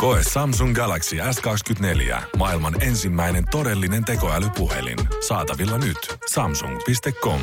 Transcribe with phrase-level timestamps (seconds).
[0.00, 2.22] Koe Samsung Galaxy S24.
[2.36, 4.98] Maailman ensimmäinen todellinen tekoälypuhelin.
[5.28, 6.18] Saatavilla nyt.
[6.30, 7.40] Samsung.com.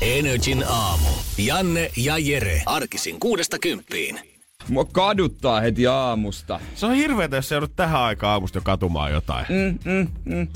[0.00, 1.08] Energin aamu.
[1.38, 2.62] Janne ja Jere.
[2.66, 4.20] Arkisin kuudesta kymppiin.
[4.68, 6.60] Mua kaduttaa heti aamusta.
[6.74, 9.46] Se on hirveetä, jos se joudut tähän aikaan aamusta jo katumaan jotain.
[9.48, 10.48] Mm, mm, mm.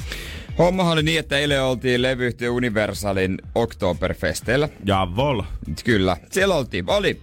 [0.59, 4.69] Hommahan oli niin, että eilen oltiin levyyhtiö Universalin Oktoberfesteillä.
[4.85, 5.43] Javol.
[5.85, 6.85] Kyllä, siellä oltiin.
[6.91, 7.21] Oli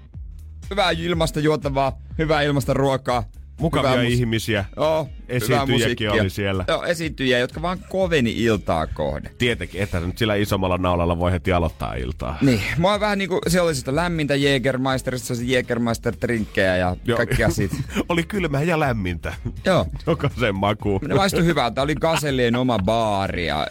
[0.70, 3.24] hyvää ilmasta juotavaa, hyvää ilmasta ruokaa.
[3.60, 4.66] Mukavia hyvää mus- ihmisiä.
[4.76, 6.12] Joo, Esiintyjiäkin musiikkia.
[6.12, 6.66] oli siellä.
[6.68, 9.32] Joo, esiintyjiä, jotka vaan koveni iltaa kohde.
[9.38, 12.38] Tietenkin, että nyt sillä isommalla naulalla voi heti aloittaa iltaa.
[12.42, 17.18] Niin, mua on vähän niinku, se oli sitä lämmintä Jägermeisterista, se Jägermeister-trinkkejä ja Joo.
[17.18, 17.76] kaikkia siitä.
[18.10, 19.34] oli kylmää ja lämmintä.
[19.66, 19.86] Joo.
[20.08, 21.00] Jokaisen maku.
[21.08, 21.82] Ne maistui hyvältä.
[21.82, 23.68] Oli Gasellien oma baari ja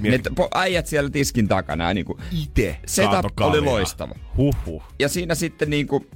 [0.00, 1.94] ne Mieti- po- äijät siellä tiskin takana.
[1.94, 4.14] Niinku, Ite setup oli loistava.
[4.36, 4.82] Huhhuh.
[4.98, 6.06] Ja siinä sitten niinku,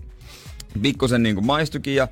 [0.83, 2.09] pikkusen niinku maistukin ja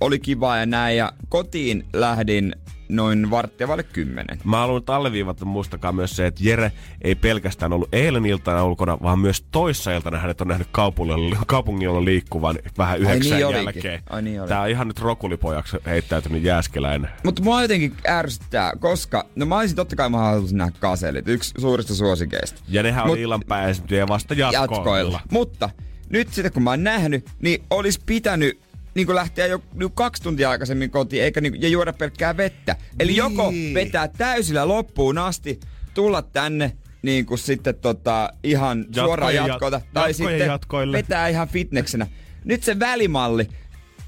[0.00, 0.96] oli kiva ja näin.
[0.96, 2.54] Ja kotiin lähdin
[2.88, 4.38] noin varttia vaille kymmenen.
[4.44, 6.72] Mä haluan alleviivata, muistakaa myös se, että Jere
[7.02, 12.04] ei pelkästään ollut eilen iltana ulkona, vaan myös toissa iltana hänet on nähnyt kaupungilla, kaupungilla
[12.04, 13.64] liikkuvan vähän Ai yhdeksän niin olikin.
[13.64, 14.02] jälkeen.
[14.10, 14.48] Ai niin oli.
[14.48, 17.10] Tää on ihan nyt rokulipojaksi heittäytynyt jääskeläinen.
[17.24, 21.54] Mutta mua jotenkin ärsyttää, koska, no mä olisin totta kai mä haluaisin nähdä kaselit, yksi
[21.60, 22.60] suurista suosikeista.
[22.68, 24.74] Ja nehän Mut- oli illan pääesiintyjä vasta jatkoilla.
[24.76, 25.20] jatkoilla.
[25.32, 25.70] Mutta
[26.08, 28.60] nyt sitten kun mä oon nähnyt, niin olisi pitänyt
[28.94, 32.76] niin kuin lähteä jo niin kaksi tuntia aikaisemmin kotiin eikä niin, ja juoda pelkkää vettä.
[33.00, 33.16] Eli Niin.
[33.16, 35.60] joko vetää täysillä loppuun asti,
[35.94, 40.96] tulla tänne niin kuin sitten tota, ihan Jatkojen suoraan jat- jatkoilta, tai jatkojen sitten jatkoille.
[40.96, 42.06] vetää ihan fitneksenä.
[42.44, 43.48] Nyt se välimalli,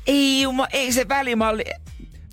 [0.06, 1.64] ei juma, ei se välimalli,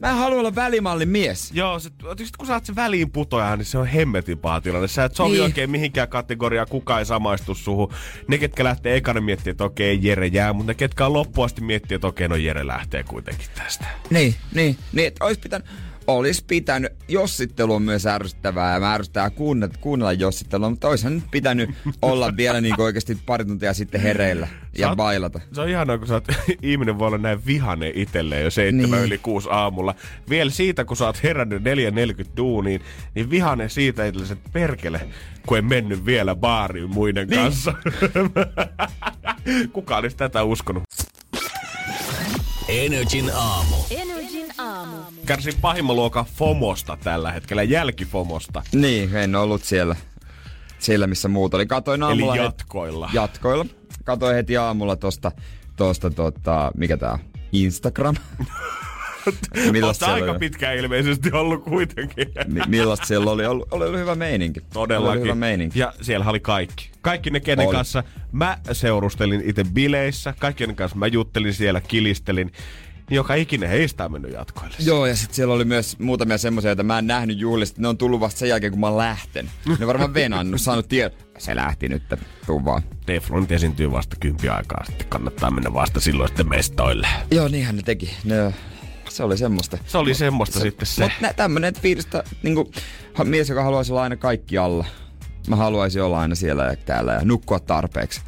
[0.02, 1.52] mä haluan olla välimallin mies.
[1.54, 4.88] Joo, se, sit kun sä oot se väliin putoja, niin se on hemmetin paha tilanne.
[4.88, 5.44] Sä et sovi Niin.
[5.44, 7.94] oikein mihinkään kategoriaan, kukaan ei samaistu suhun.
[8.28, 11.96] Ne, ketkä lähtee ekana miettimään, että okei, Jere jää, mutta ne, ketkä on loppuasti miettiä,
[11.96, 13.86] että okei, no Jere lähtee kuitenkin tästä.
[14.10, 15.68] Niin, niin, niin että olisi pitänyt,
[16.10, 21.24] olisi pitänyt, jossittelu on myös ärsyttävää ja mä ärsyttää kuunnella, kuunnella jossittelua, mutta olisihan nyt
[21.32, 21.70] pitänyt
[22.02, 24.48] olla vielä niin oikeasti pari tuntia sitten hereillä
[24.78, 25.40] ja Sä oot- bailata.
[25.52, 26.28] Se on ihanaa, kun sä oot,
[26.64, 29.04] ihminen voi olla näin vihane itselleen jo 7 Niin.
[29.04, 29.96] yli 6 aamulla.
[30.30, 32.82] Vielä siitä, kun sä oot herännyt 4.40 duuniin,
[33.16, 35.02] niin vihane siitä itsellesi, että perkele,
[35.48, 37.42] kun en mennyt vielä baariin muiden niin.
[37.42, 37.74] kanssa.
[39.74, 40.84] Kukaan olisi tätä uskonut.
[42.68, 43.76] Energin aamu.
[44.80, 44.98] Aamu.
[45.26, 48.64] Kärsin pahimman luokan FOMosta tällä hetkellä, jälkifomosta.
[48.74, 49.96] Niin, en ollut siellä,
[50.80, 51.66] siellä missä muut oli.
[51.66, 53.10] Katoin Eli aamulla jatkoilla.
[53.14, 53.66] jatkoilla.
[54.04, 55.32] Katoin heti aamulla tosta,
[55.76, 57.20] tosta tota, mikä tää on?
[57.52, 58.16] Instagram.
[59.72, 60.40] Millaista aika oli?
[60.40, 62.28] pitkään ilmeisesti ollut kuitenkin.
[62.48, 63.46] Mi- millaista siellä oli?
[63.46, 64.60] Oli, oli, ollut hyvä meininki.
[64.74, 65.12] Todellakin.
[65.12, 65.80] Oli hyvä meininki.
[65.80, 66.92] Ja siellä oli kaikki.
[67.02, 67.76] Kaikki ne, kenen Oli.
[67.76, 72.52] kanssa mä seurustelin itse bileissä, kaikki kanssa mä juttelin siellä, kilistelin.
[73.10, 74.76] Niin joka ikinen heistä on mennyt jatkoille.
[74.80, 77.82] Joo, ja sitten siellä oli myös muutamia semmoisia, joita mä en nähnyt juhlista.
[77.82, 79.52] Ne on tullut vasta sen jälkeen, kun mä oon lähtenyt.
[79.66, 81.18] Ne on varmaan venannut, saanut tiedon.
[81.38, 82.04] Se lähti nyt,
[82.46, 82.82] tuu vaan.
[83.06, 87.08] Teflonit esiintyy vasta kympi aikaa, sitten kannattaa mennä vasta silloin sitten mestoille.
[87.32, 88.14] Joo, niinhän ne teki.
[88.24, 88.54] Ne,
[89.10, 89.78] se oli semmoista.
[89.86, 91.04] Se oli semmoista se, sitten se.
[91.04, 92.72] Mutta tämmönen fiilistä, niinku,
[93.24, 94.86] mies, joka haluaisi olla aina kaikki alla.
[95.48, 98.22] Mä haluaisin olla aina siellä ja täällä ja nukkua tarpeeksi.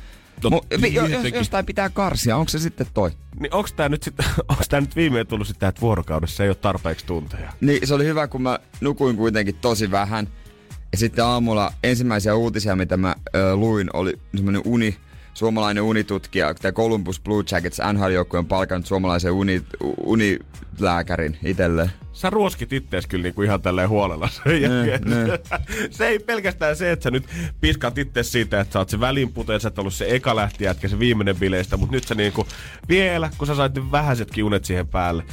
[0.43, 1.37] No, Mu- vi- jo, jos, tietenkin.
[1.39, 3.11] jostain pitää karsia, onko se sitten toi?
[3.39, 4.13] Niin onks tää nyt, sit,
[4.49, 7.53] onks tää nyt viimein tullut sitä, että vuorokaudessa ei ole tarpeeksi tunteja?
[7.61, 10.27] Niin se oli hyvä, kun mä nukuin kuitenkin tosi vähän.
[10.91, 14.97] Ja sitten aamulla ensimmäisiä uutisia, mitä mä ö, luin, oli semmoinen uni,
[15.33, 19.63] suomalainen unitutkija, tämä Columbus Blue Jackets NHL-joukkue on palkannut suomalaisen uni,
[20.05, 21.91] unilääkärin itselleen.
[22.13, 25.01] Sä ruoskit ittees kyllä niinku ihan tälleen huolella sen jälkeen.
[25.89, 27.25] se ei pelkästään se, että sä nyt
[27.61, 30.99] piskat itse siitä, että sä oot se välinpute, sä et ollut se eka lähtijätkä, se
[30.99, 32.47] viimeinen bileistä, mutta nyt sä niinku
[32.89, 35.23] vielä, kun sä sait vähäisetkin unet siihen päälle,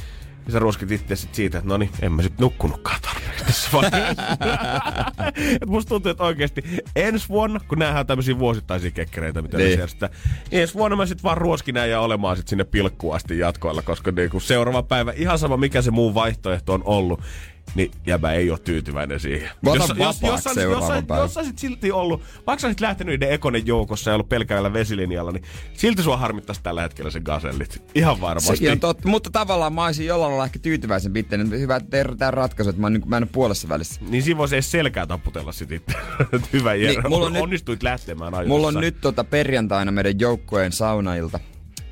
[0.49, 3.69] niin sä ruoskit itse sit siitä, että no niin, en mä sit nukkunutkaan tarpeeksi tässä.
[5.61, 6.63] Et musta tuntuu, että oikeesti
[6.95, 9.69] ensi vuonna, kun näähän on tämmöisiä vuosittaisia kekkereitä, mitä Niin.
[9.69, 10.09] järjestää,
[10.51, 13.81] niin ensi vuonna mä sit vaan ruoskin näin ja olemaan sit sinne pilkkuun asti jatkoilla,
[13.81, 17.21] koska niinku seuraava päivä, ihan sama mikä se muu vaihtoehto on ollut,
[17.75, 19.49] niin jäbä ei ole tyytyväinen siihen.
[19.61, 23.67] Mä jos, jos, jos, jos, jos, jos silti ollut, vaikka sä olisit lähtenyt niiden ekonen
[23.67, 25.43] joukossa ja ollut pelkällä vesilinjalla, niin
[25.73, 27.83] silti sua harmittaisi tällä hetkellä se gasellit.
[27.95, 28.49] Ihan varmasti.
[28.57, 31.37] Sekin on totta, mutta tavallaan mä olisin jollain lailla ehkä tyytyväisen itse.
[31.37, 34.01] Hyvä, että tehdään ratkaisu, että mä, niin, mä en ole puolessa välissä.
[34.09, 35.93] Niin siinä voisi edes selkää taputella sit itse.
[36.53, 36.93] Hyvä Jere.
[36.93, 38.49] Niin, mulla on nyt- Onnistuit lähtemään ajoissa.
[38.49, 41.39] Mulla on nyt tota perjantaina meidän joukkueen saunailta.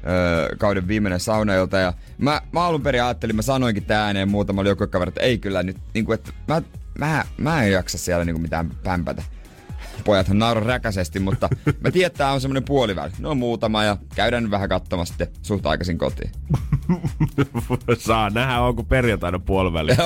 [0.07, 4.69] Öö, kauden viimeinen saunailta ja mä, mä alun perin ajattelin, mä sanoinkin tää ääneen muutamalle
[4.69, 6.62] joukkuekaverille, että ei kyllä nyt, niinku, että mä,
[6.98, 9.24] mä, mä en jaksa siellä niinku mitään pämpätä.
[10.03, 11.49] Pojathan nauro räkäisesti, mutta
[11.79, 13.11] mä tiedän, että tää on semmonen puoliväli.
[13.19, 16.31] No muutama ja käydään nyt vähän katsomassa sitten suht aikaisin kotiin.
[17.97, 19.91] Saa nähdä, onko perjantaina puoliväli.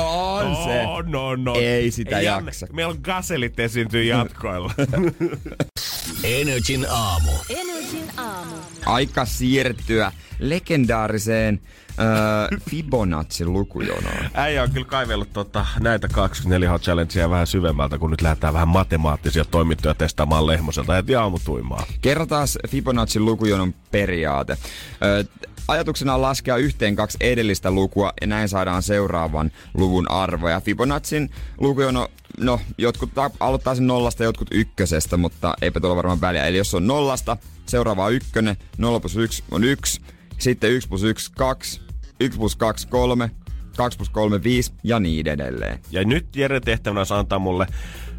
[0.42, 0.82] On se.
[0.88, 1.56] On, on, on.
[1.56, 2.68] Ei sitä Janne, jaksa.
[2.74, 4.74] Meillä on gaselit esiintyy jatkoilla.
[6.24, 7.32] Energin aamu.
[7.50, 8.56] Energin aamu.
[8.86, 11.62] Aika siirtyä legendaariseen
[12.02, 14.30] öö, Fibonacin lukujonoon.
[14.34, 18.68] Äijä on kyllä kaivellut tota, näitä 24 h challengea vähän syvemmältä, kun nyt lähdetään vähän
[18.68, 21.86] matemaattisia toimintoja testaamaan Lehmoselta heti aamutuimaa.
[22.02, 24.58] Kerrotaan Fibonacin lukujonon periaate.
[25.04, 25.26] Ö,
[25.68, 30.50] ajatuksena on laskea yhteen kaksi edellistä lukua ja näin saadaan seuraavan luvun arvo.
[30.50, 32.08] Ja Fibonacin lukujono,
[32.40, 36.46] no jotkut ta- aloittaa sen nollasta, jotkut ykkösestä, mutta eipä tuolla varmaan väliä.
[36.46, 40.02] Eli jos on nollasta, seuraava on ykkönen, 0 plus 1 on 1,
[40.38, 41.82] sitten 1 plus 1 2,
[42.22, 43.32] 1 plus 2 3,
[43.78, 45.80] 2 plus 3 5 ja niin edelleen.
[45.92, 47.68] Ja nyt Jere tehtävänä olisi antaa mulle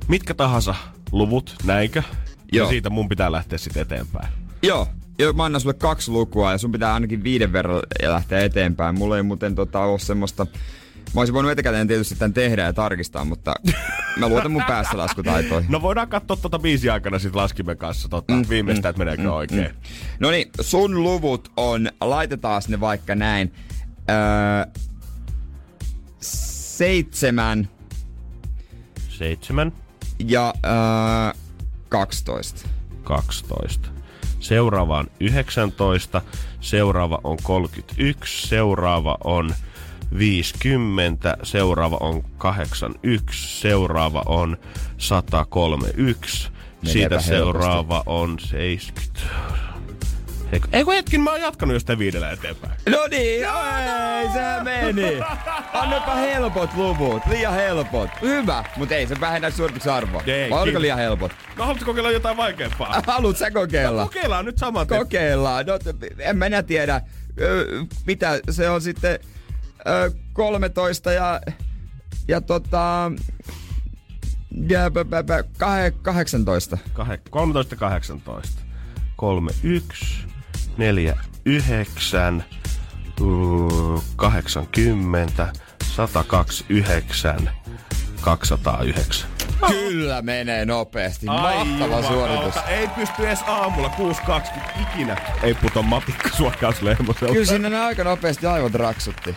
[0.08, 0.75] mitkä tahansa
[1.12, 2.02] luvut, näinkö?
[2.52, 2.66] Joo.
[2.66, 4.28] Ja siitä mun pitää lähteä sitten eteenpäin.
[4.62, 4.88] Joo.
[5.19, 8.99] Joo, mä annan sulle kaksi lukua ja sun pitää ainakin viiden verran lähteä eteenpäin.
[8.99, 10.46] Mulla ei muuten tota, ole semmoista...
[11.14, 13.55] Mä olisin voinut etukäteen tietysti tämän tehdä ja tarkistaa, mutta
[14.16, 15.70] mä luotan mun päässä laskutaitoihin.
[15.70, 19.22] No voidaan katsoa tuota biisi aikana sitten laskimen kanssa tota, mm, viimeistä, mm, että meneekö
[19.22, 19.62] mm, oikein.
[19.62, 19.76] Mm.
[20.20, 23.52] No niin, sun luvut on, laitetaan ne vaikka näin,
[24.10, 24.82] öö,
[26.20, 27.69] seitsemän
[29.08, 29.72] Seitsemän,
[30.19, 31.43] ja öö,
[31.88, 32.69] 12.
[33.02, 33.88] 12.
[34.40, 36.22] Seuraava on 19,
[36.60, 39.54] seuraava on 31, seuraava on
[40.19, 44.56] 50, seuraava on 81, seuraava on
[44.98, 46.48] 131,
[46.84, 47.28] siitä helposti.
[47.28, 49.20] seuraava on 70.
[50.52, 52.72] Eikö, eikö hetkin, mä oon jatkanut jo sitä viidellä eteenpäin.
[52.88, 53.44] No niin,
[54.20, 55.20] ei se meni.
[55.72, 58.10] Annapa helpot luvut, liian helpot.
[58.22, 60.22] Hyvä, mutta ei se vähennä suorituksen arvoa.
[60.26, 61.32] Ei, Vai oliko liian helpot?
[61.56, 63.02] No haluatko kokeilla jotain vaikeampaa?
[63.06, 64.04] Haluut sä kokeilla?
[64.04, 65.00] Kokeillaan nyt saman tien.
[65.00, 65.66] Kokeillaan.
[65.66, 65.78] No,
[66.19, 67.00] en minä tiedä,
[67.40, 67.66] ö,
[68.06, 69.19] mitä se on sitten
[69.88, 71.40] ö, 13 ja,
[72.28, 73.12] ja tota...
[74.69, 76.78] Ja, b, b, b, kahe, 18.
[76.93, 78.62] Kahe- 13, 18.
[79.16, 80.25] 3, 1,
[80.76, 81.14] 4,
[81.44, 82.44] 9,
[83.20, 85.52] uh, 80,
[85.84, 87.50] 129,
[88.20, 89.28] 209.
[89.69, 91.26] Kyllä menee nopeasti.
[91.26, 92.54] Mahtava suoritus.
[92.66, 95.16] Ei pysty edes aamulla 6.20 ikinä.
[95.42, 97.32] Ei puto matikka suokausleimoselta.
[97.32, 99.36] Kyllä sinne ne aika nopeasti aivot raksutti.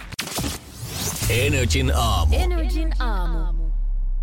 [1.29, 2.35] Energin aamu.
[2.35, 3.64] Energin aamu.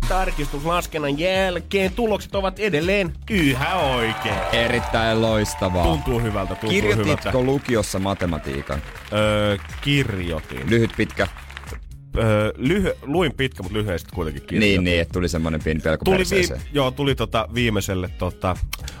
[0.09, 4.35] Tarkistuslaskennan jälkeen tulokset ovat edelleen yhä oikein.
[4.51, 5.83] Erittäin loistavaa.
[5.83, 6.97] Tuntuu hyvältä, tuntuu hyvältä.
[7.03, 8.81] Kirjoititko lukiossa matematiikan?
[9.13, 10.69] Öö, kirjoitin.
[10.69, 11.27] Lyhyt, pitkä?
[12.17, 14.69] Öö, lyhy- luin pitkä, mutta lyhyesti kuitenkin kirjoitin.
[14.69, 18.55] Niin, niin, että tuli semmoinen pieni pelko Tuli, vii- joo, tuli tota viimeiselle, tota,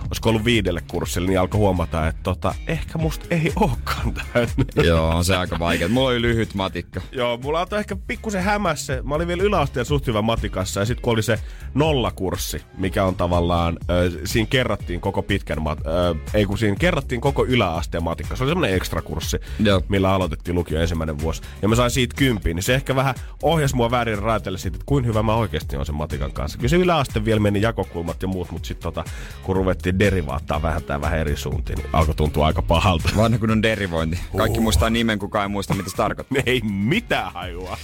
[0.07, 4.65] olisiko ollut viidelle kurssille, niin alkoi huomata, että tota, ehkä musta ei olekaan täynnä.
[4.83, 5.87] Joo, on se aika vaikea.
[5.87, 7.01] Mulla oli lyhyt matikka.
[7.11, 9.01] Joo, mulla antoi ehkä pikkusen hämässä.
[9.03, 11.39] Mä olin vielä yläasteen suht hyvä matikassa ja sitten kun oli se
[11.73, 17.21] nollakurssi, mikä on tavallaan, ö, siinä kerrattiin koko pitkän, mat- ö, ei kun siinä kerrattiin
[17.21, 18.35] koko yläasteen matikka.
[18.35, 19.81] Se oli semmoinen ekstrakurssi, Joo.
[19.89, 21.41] millä aloitettiin lukio ensimmäinen vuosi.
[21.61, 23.02] Ja mä sain siitä kympiin, niin se ehkä vähän
[23.41, 26.57] ohjasi mua väärin raiteille siitä, että kuin hyvä mä oikeasti on sen matikan kanssa.
[26.57, 29.03] Kyllä se yläaste vielä meni jakokulmat ja muut, mutta sitten tota,
[29.43, 33.09] kun ruvettiin derivaattaa vähän tää vähän eri suuntiin, niin alkoi tuntua aika pahalta.
[33.17, 34.19] Vanha kun on derivointi.
[34.37, 36.41] Kaikki muistaa nimen, kukaan ei muista, mitä se tarkoittaa.
[36.45, 37.77] ei mitään hajua.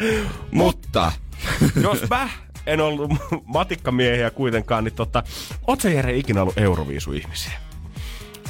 [0.50, 1.12] Mutta,
[1.82, 2.28] Jos mä
[2.66, 3.10] en ollut
[3.44, 5.22] matikkamiehiä kuitenkaan, niin tota,
[5.66, 7.71] oot sä Jere ikinä ollut Euroviisu-ihmisiä?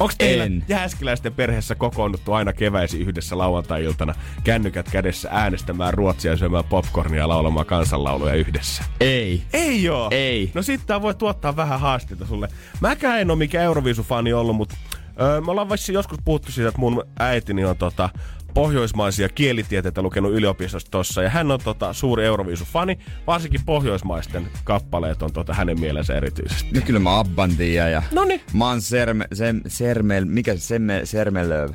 [0.03, 0.65] Onko teillä En.
[0.69, 7.67] jääskeläisten perheessä kokoonnuttu aina keväisin yhdessä lauantai-iltana kännykät kädessä äänestämään ruotsia, syömään popcornia ja laulamaan
[7.67, 8.85] kansanlauluja yhdessä?
[9.01, 9.43] ei.
[9.53, 10.09] Ei joo.
[10.11, 10.51] Ei.
[10.55, 12.49] No sit tää voi tuottaa vähän haasteita sulle.
[12.81, 14.77] Mäkään en oo mikään Euroviisu-fani ollut, mutta
[15.21, 18.11] öö, me ollaan vaikka joskus puhuttu siitä, että mun äitini on tota,
[18.55, 25.33] pohjoismaisia kielitieteitä lukenut yliopistossa tossa, ja hän on tota, suuri Euroviisu-fani, varsinkin pohjoismaisten kappaleet on
[25.33, 26.71] tota, hänen mielensä erityisesti.
[26.75, 28.03] No kyllä mä Abban tiedän ja...
[28.13, 28.41] Noniin.
[28.53, 31.71] Mä oon Serme, sem, Sermel, mikä se Semme, Sermelöv.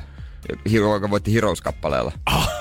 [0.70, 2.12] Hiro, joka voitti Heroes-kappaleella.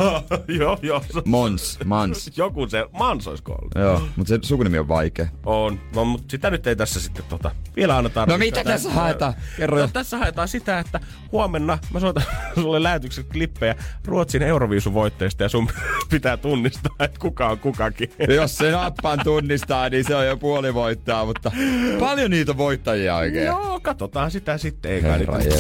[0.60, 1.04] joo, joo.
[1.26, 2.32] Mons, Mans.
[2.38, 3.72] Joku se Mans olisiko ollut.
[3.76, 5.28] Joo, mutta se sukunimi on vaikea.
[5.46, 8.30] On, no, mutta sitä nyt ei tässä sitten tota, vielä annetaan.
[8.30, 9.34] No mitä tässä haetaan?
[9.58, 11.00] Kerro no, tässä haetaan sitä, että
[11.32, 12.24] huomenna mä soitan
[12.62, 13.76] sulle lähetyksen klippejä
[14.06, 15.68] Ruotsin Euroviisuvoitteista ja sun
[16.10, 18.12] pitää tunnistaa, että kuka on kukakin.
[18.36, 21.52] Jos se nappaan tunnistaa, niin se on jo puoli voittaa, mutta
[22.00, 23.46] paljon niitä voittajia oikein.
[23.46, 24.92] Joo, katsotaan sitä sitten.
[24.92, 25.56] Ei kai Herra niitä-.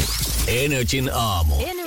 [0.48, 1.55] Energin aamu.
[1.60, 1.87] Energin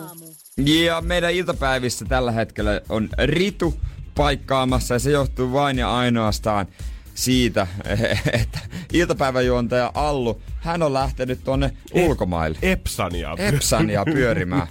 [0.00, 0.24] aamu.
[0.56, 3.80] Ja meidän iltapäivissä tällä hetkellä on Ritu
[4.14, 6.66] paikkaamassa ja se johtuu vain ja ainoastaan
[7.14, 7.66] siitä,
[8.42, 8.58] että
[8.92, 12.58] iltapäiväjuontaja Allu, hän on lähtenyt tonne ulkomaille.
[12.62, 13.34] Epsania.
[13.38, 14.66] Epsania pyörimään.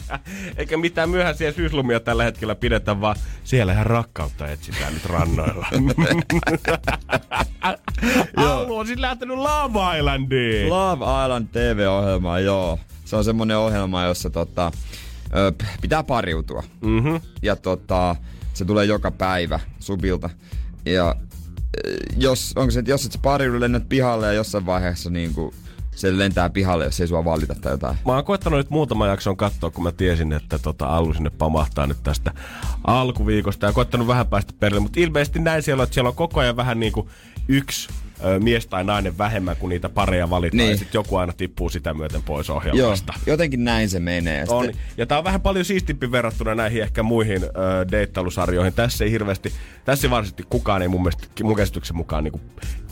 [0.56, 5.66] Eikä mitään myöhäisiä syyslumia tällä hetkellä pidetä, vaan siellä ihan rakkautta etsitään nyt rannoilla.
[8.36, 10.70] Allu on siis lähtenyt Lava Islandiin.
[10.70, 12.78] Love Island TV-ohjelma, joo.
[13.10, 14.72] Se on semmonen ohjelma, jossa tota,
[15.36, 16.62] ö, pitää pariutua.
[16.80, 17.20] Mm-hmm.
[17.42, 18.16] Ja tota,
[18.54, 20.30] se tulee joka päivä subilta.
[20.84, 21.16] Ja
[22.16, 25.54] jos, onko se, jos et sä pariudu, lennät pihalle ja jossain vaiheessa niin kuin,
[25.94, 27.96] se lentää pihalle, jos ei sua valita tai jotain.
[28.06, 31.86] Mä oon koettanut nyt muutama jakson katsoa, kun mä tiesin, että tota Allu sinne pamahtaa
[31.86, 32.34] nyt tästä
[32.84, 33.66] alkuviikosta.
[33.66, 36.56] Ja koettanut vähän päästä perille, mutta ilmeisesti näin siellä on, että siellä on koko ajan
[36.56, 37.08] vähän niin kuin
[37.48, 37.88] yksi
[38.24, 40.56] ö, mies tai nainen vähemmän, kuin niitä pareja valitaan.
[40.58, 40.70] Niin.
[40.70, 43.12] Ja sitten joku aina tippuu sitä myöten pois Joo, ohjelmasta.
[43.26, 44.44] jotenkin näin se menee.
[44.48, 44.64] On.
[44.64, 47.48] Sitten, Ja tää on vähän paljon siistimpi verrattuna näihin ehkä muihin ö,
[47.90, 48.72] deittailusarjoihin.
[48.72, 49.52] Tässä ei hirveästi,
[49.84, 52.40] tässä varsinaisesti kukaan ei mun, mielestä, mun käsityksen mukaan niinku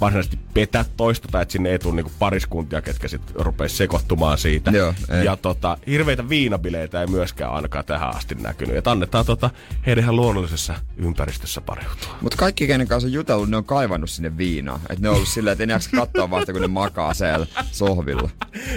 [0.00, 4.70] varsinaisesti petä toista, tai että sinne ei tule niinku pariskuntia, ketkä sitten rupeaa sekoittumaan siitä.
[4.70, 5.25] Joo, ei.
[5.25, 8.76] ja tota, hirveitä viinabileitä ei myöskään ainakaan tähän asti näkynyt.
[8.76, 9.50] Et annetaan tota,
[9.87, 12.16] heidän luonnollisessa ympäristössä pariutua.
[12.20, 14.80] Mutta kaikki, kenen kanssa on jutellut, ne on kaivannut sinne viinaa.
[14.90, 17.46] Et ne on ollut silleen, että ei ne jaksa katsoa vasta, kun ne makaa siellä
[17.72, 18.30] sohvilla.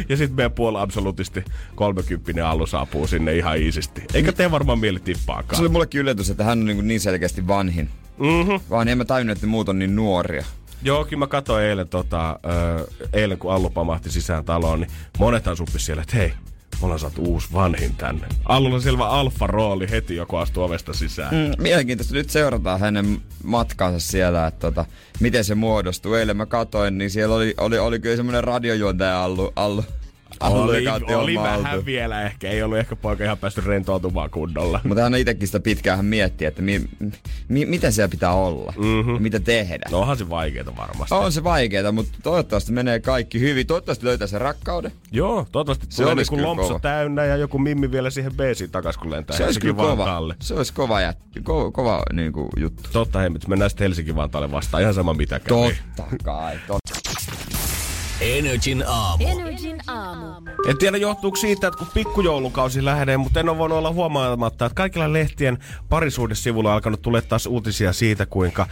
[0.10, 1.44] Ja sitten meidän puoli absolutisti
[1.76, 4.04] 30 allu saapuu sinne ihan iisisti.
[4.14, 5.56] Eikä tee varmaan mieli tippaakaan.
[5.56, 7.90] Se oli mullekin yllätys, että hän on niin, niin selkeästi vanhin.
[8.18, 8.56] Mhm.
[8.70, 10.46] Vaan en mä tajunnut, että muut on niin nuoria.
[10.84, 12.40] Joo, kyllä mä katsoin eilen, tota,
[13.14, 16.34] eilen kun Allu pamahti sisään taloon, niin monethan suppis siellä, että hei,
[16.82, 18.28] me ollaan saatu uusi vanhin tänne.
[18.46, 21.36] Allulla on selvä alfa-rooli heti, joku astuu ovesta sisään.
[21.36, 21.64] Mm.
[21.64, 22.14] Mielenkiintoista.
[22.14, 24.86] Nyt seurataan hänen matkansa siellä, että tota,
[25.20, 26.14] miten se muodostuu.
[26.14, 29.84] Eilen mä katoin, niin siellä oli, oli, oli kyllä semmoinen radiojuontaja Allu, Allu
[30.42, 34.80] Oli, oli vähän vielä ehkä, ei ollut ehkä poika ihan päässyt rentoutumaan kunnolla.
[34.84, 36.82] Mutta hän itsekin sitä pitkään hän miettii, että mi,
[37.48, 39.22] mi, mitä siellä pitää olla, mm-hmm.
[39.22, 39.86] mitä tehdä.
[39.92, 41.16] No onhan se vaikeeta varmasti.
[41.16, 43.68] On se vaikeeta, mutta toivottavasti menee kaikki hyvin.
[43.68, 44.92] Toivottavasti löytää sen rakkauden.
[45.12, 46.80] Joo, toivottavasti Se tulee kyllä lompsa kova.
[46.80, 50.36] täynnä ja joku mimmi vielä siihen beesiin takas, kun lentää Se olisi kyllä kova, Vantaalle.
[50.40, 52.90] se olisi kova, jät, kova, kova niin kuin, juttu.
[52.94, 54.82] Totta hemmet, mennään sitten Helsingin Vantaalle vastaan.
[54.82, 55.78] Ihan sama mitä kävi.
[55.96, 56.56] Totta kai.
[56.68, 57.01] Totta.
[58.22, 59.28] Energin aamu.
[59.28, 60.36] Energin aamu.
[60.68, 64.76] En tiedä johtuuko siitä, että kun pikkujoulukausi lähenee, mutta en ole voinut olla huomaamatta, että
[64.76, 65.58] kaikilla lehtien
[65.90, 68.68] parisuudesivuilla on alkanut tulla taas uutisia siitä, kuinka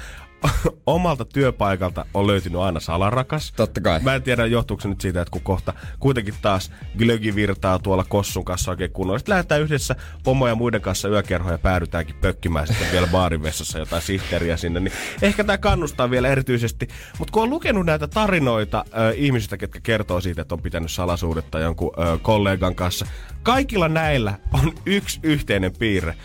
[0.86, 3.54] omalta työpaikalta on löytynyt aina salarakas.
[3.56, 4.00] Totta kai.
[4.00, 8.04] Mä en tiedä, johtuuko se nyt siitä, että kun kohta kuitenkin taas glögi virtaa tuolla
[8.04, 9.20] kossun kanssa oikein kunnolla.
[9.20, 13.80] Sitten lähdetään yhdessä pomo ja muiden kanssa yökerhoon ja päädytäänkin pökkimään sitten vielä baarin vessassa
[13.80, 14.80] jotain sihteeriä sinne.
[14.80, 16.88] Niin ehkä tämä kannustaa vielä erityisesti.
[17.20, 21.60] Mutta kun on lukenut näitä tarinoita ö, ihmisistä, ketkä kertoo siitä, että on pitänyt salasuudetta
[21.60, 23.06] jonkun ö, kollegan kanssa.
[23.44, 26.16] Kaikilla näillä on yksi yhteinen piirre.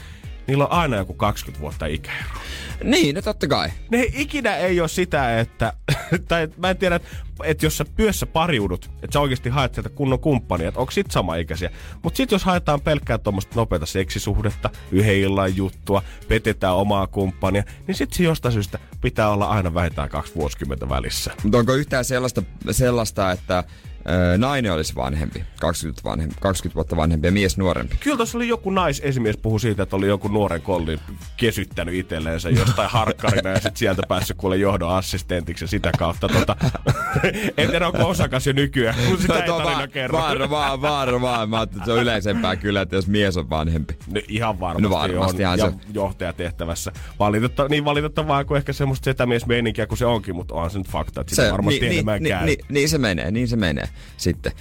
[0.47, 2.29] Niillä on aina joku 20 vuotta ikäero.
[2.85, 3.69] Niin, no totta kai.
[3.91, 5.73] Ne ikinä ei ole sitä, että,
[6.29, 7.01] tai mä en tiedä,
[7.45, 11.11] että jos sä työssä pariudut, että sä oikeasti haet sieltä kunnon kumppania, että onko sit
[11.11, 11.71] sama ikäisiä.
[12.03, 17.95] Mutta sit jos haetaan pelkkää tuommoista nopeata seksisuhdetta, yhden illan juttua, petetään omaa kumppania, niin
[17.95, 21.31] sit se jostain syystä pitää olla aina vähintään kaksi vuosikymmentä välissä.
[21.43, 23.65] Mutta onko yhtään sellaista, sellaista että
[24.39, 27.97] nainen olisi vanhempi, 20, vanhempi, 20 vuotta vanhempi ja mies nuorempi?
[28.01, 31.01] Kyllä tuossa oli joku naisesimies puhu siitä, että oli joku nuoren kollin
[31.37, 36.57] kesyttänyt itselleensä jostain harkkarina ja sitten sieltä päässyt kuule johdon assistentiksi ja sitä kautta tota,
[37.59, 40.19] en tiedä onko osakas jo nykyään, mutta sitä ei Tuo tarina kerro.
[40.51, 40.83] Vaan,
[41.23, 41.51] vaan.
[41.51, 43.95] Mä ajattelin, että se on yleisempää kyllä, että jos mies on vanhempi.
[44.13, 45.59] No, ihan varmasti, No varmastihan on.
[45.59, 46.93] se- Ja johtajatehtävässä.
[47.19, 51.21] Valitetta, niin valitettavaa kuin ehkä semmoista setämiesmeininkiä kuin se onkin, mutta onhan se nyt fakta,
[51.21, 52.47] että sitä varmasti niin, enemmän niin, käy.
[52.47, 54.53] niin, niin, se menee, niin se menee sitten.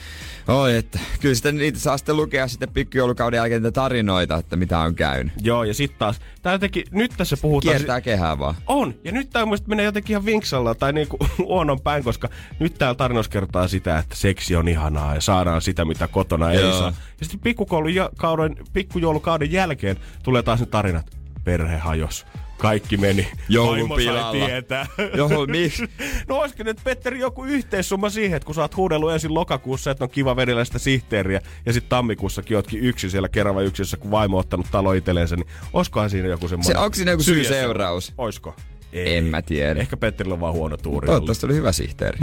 [0.48, 4.80] Oi, että kyllä sitten niitä saa sitten lukea sitten pikkujoulukauden jälkeen niitä tarinoita, että mitä
[4.80, 5.34] on käynyt.
[5.42, 7.76] Joo, ja sitten taas, tää jotenkin, nyt tässä puhutaan...
[7.76, 8.56] Kiertää kehää vaan.
[8.68, 12.74] On, ja nyt tämä mielestäni menee jotenkin ihan vinksalla tai niinku huonon päin, koska nyt
[12.74, 16.80] täällä tarinoissa kerrotaan sitä, että seksi on ihanaa ja saadaan sitä, mitä kotona ei Joo.
[16.80, 16.94] saa.
[17.20, 21.18] Ja sitten pikkujoulukauden, pikkujoulukauden jälkeen tulee taas ne tarinat.
[21.44, 22.26] Perhe hajos.
[22.64, 23.28] Kaikki meni.
[23.50, 24.32] Joulun pilalla.
[24.32, 24.88] tietää.
[25.18, 25.90] Joo, miksi?
[26.28, 30.04] No olisiko nyt Petteri joku yhteissumma siihen, että kun sä oot huudellut ensin lokakuussa, että
[30.04, 34.38] on kiva vedellä sitä sihteeriä, ja sitten tammikuussakin ootkin yksi siellä kerrava yksissä, kun vaimo
[34.38, 36.76] on ottanut talo itsellensä, niin olisikohan siinä joku semmoinen...
[36.76, 38.14] Se, onko siinä joku syy-seuraus?
[38.18, 38.56] Oisko?
[38.94, 39.80] En mä tiedä.
[39.80, 41.06] Ehkä Petterillä on vaan huono tuuri.
[41.06, 42.18] Toivottavasti oli hyvä sihteeri.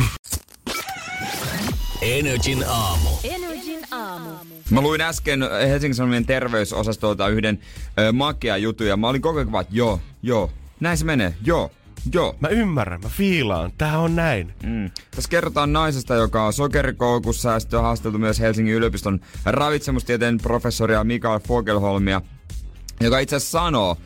[2.02, 3.08] Energin aamu.
[3.24, 3.49] Energin
[4.20, 4.54] aamu.
[4.70, 7.58] Mä luin äsken Helsingin Sanomien terveysosastolta yhden
[7.98, 10.50] ö, makea jutun ja mä olin koko ajan että joo, joo,
[10.80, 11.70] näin se menee, joo,
[12.12, 12.36] joo.
[12.40, 13.72] Mä ymmärrän, mä fiilaan.
[13.78, 14.54] Tää on näin.
[14.62, 14.90] Mm.
[15.10, 21.04] Tässä kerrotaan naisesta, joka on sokerikoukussa ja sitten on haasteltu myös Helsingin yliopiston ravitsemustieteen professoria
[21.04, 22.22] Mikael Fogelholmia,
[23.00, 23.96] joka itse asiassa sanoo,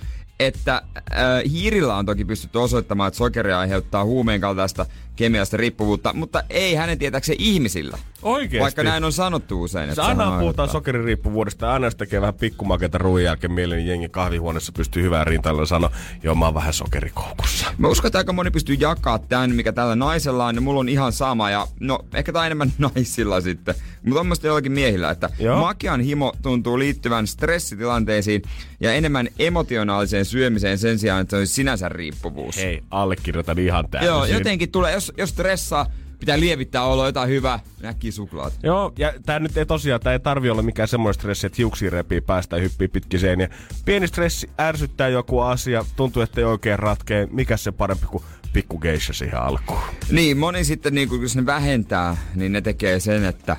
[0.41, 6.43] että äh, hiirillä on toki pystytty osoittamaan, että sokeri aiheuttaa huumeen kaltaista kemiallista riippuvuutta, mutta
[6.51, 7.99] ei hänen tietääkseen ihmisillä.
[8.25, 8.63] Oikeesti?
[8.63, 9.89] Vaikka näin on sanottu usein.
[9.89, 13.89] Se sehän aina puhutaan sokeririippuvuudesta ja aina jos tekee vähän pikkumakeita ruoan jälkeen mieleen, niin
[13.89, 15.91] jengi kahvihuoneessa pystyy hyvään rintailla sanoa,
[16.23, 17.67] joo mä oon vähän sokerikoukussa.
[17.79, 20.89] Mä uskon, että aika moni pystyy jakaa tämän, mikä tällä naisella on, ja mulla on
[20.89, 25.31] ihan sama, ja no, ehkä tää enemmän naisilla sitten, mutta on mielestäni jollakin miehillä, että
[25.39, 25.61] Joo.
[25.61, 28.43] makean himo tuntuu liittyvän stressitilanteisiin
[28.81, 32.57] ja enemmän emotionaaliseen syömiseen sen sijaan, että se olisi sinänsä riippuvuus.
[32.57, 34.07] Hei, allekirjoitan ihan täysin.
[34.07, 35.87] Joo, jotenkin tulee, jos, jos stressaa,
[36.25, 38.53] pitää lievittää oloa jotain hyvää, näkki suklaat.
[38.63, 41.91] Joo, ja tää nyt ei tosiaan, tää ei tarvi olla mikään semmoinen stressi, että hiuksia
[41.91, 43.41] repii päästä hyppii pitkiseen.
[43.41, 43.49] Ja
[43.85, 47.29] pieni stressi ärsyttää joku asia, tuntuu, että ei oikein ratkee.
[47.31, 49.81] Mikä se parempi kuin pikku geisha siihen alkuun?
[50.11, 53.57] Niin, moni sitten, niin kun, jos ne vähentää, niin ne tekee sen, että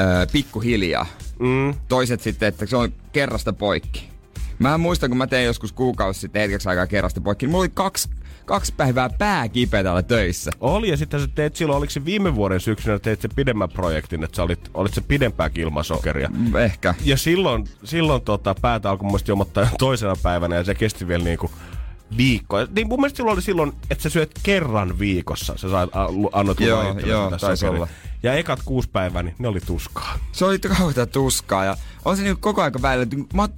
[0.00, 1.06] ö, pikkuhiljaa.
[1.38, 1.74] Mm.
[1.88, 4.08] Toiset sitten, että se on kerrasta poikki.
[4.58, 7.46] Mä muistan, kun mä tein joskus kuukausi sitten hetkeksi aikaa kerrasta poikki.
[7.46, 8.08] niin Mulla oli kaksi,
[8.46, 10.50] kaksi päivää pää kipeä täällä töissä.
[10.60, 14.24] Oli, ja sitten sä teit silloin, oliko se viime vuoden syksynä, teit se pidemmän projektin,
[14.24, 16.28] että sä olit, olit se pidempääkin ilman sokeria.
[16.28, 16.94] Mm, Ehkä.
[17.04, 21.24] Ja silloin, silloin tota, päätä alkoi mielestä jomottaa jo toisena päivänä ja se kesti vielä
[21.24, 21.50] niinku
[22.16, 22.56] viikko.
[22.74, 25.56] Niin mun mielestä silloin oli silloin, että sä syöt kerran viikossa.
[25.56, 27.88] Sä sait, a, lu- annoit Joo, joo, taisi olla.
[28.22, 30.18] Ja ekat kuusi päivää, niin ne oli tuskaa.
[30.32, 33.06] Se oli kauheata tuskaa ja on se niin koko aika välillä.
[33.34, 33.52] Mä, oon-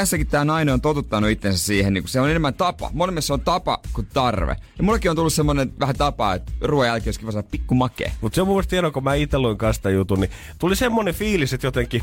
[0.00, 2.90] tässäkin tämä nainen on totuttanut itsensä siihen, niin se on enemmän tapa.
[2.92, 4.56] Monemmissa se on tapa kuin tarve.
[4.78, 8.10] Ja mullekin on tullut semmonen vähän tapa, että ruoan jälkeen olisi kiva saada pikku makea.
[8.20, 11.14] Mutta se on mun mielestä hienoa, kun mä itse luin kanssa jutun, niin tuli semmonen
[11.14, 12.02] fiilis, että jotenkin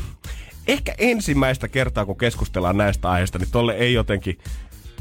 [0.66, 4.38] ehkä ensimmäistä kertaa, kun keskustellaan näistä aiheista, niin tolle ei jotenkin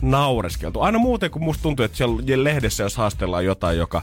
[0.02, 0.82] naureskeltu.
[0.82, 4.02] Aina muuten, kun musta tuntuu, että siellä lehdessä, jos haastellaan jotain, joka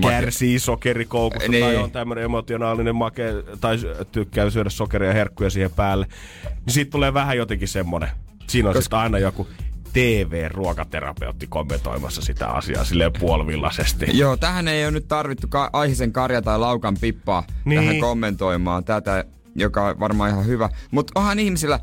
[0.00, 1.64] kärsii sokerikoukusta Niin.
[1.64, 3.24] tai on tämmöinen emotionaalinen make
[3.60, 3.76] tai
[4.12, 6.06] tykkää syödä sokeria ja herkkuja siihen päälle,
[6.44, 8.08] niin siitä tulee vähän jotenkin semmonen.
[8.46, 9.48] Siinä on sitten aina joku
[9.92, 14.06] TV-ruokaterapeutti kommentoimassa sitä asiaa silleen puolivillaisesti.
[14.12, 17.80] Joo, tähän ei ole nyt tarvittu ka- Aihisen Karja tai Laukan Pippaa Niin.
[17.80, 20.68] tähän kommentoimaan tätä, joka on varmaan ihan hyvä.
[20.90, 21.80] Mutta onhan ihmisillä,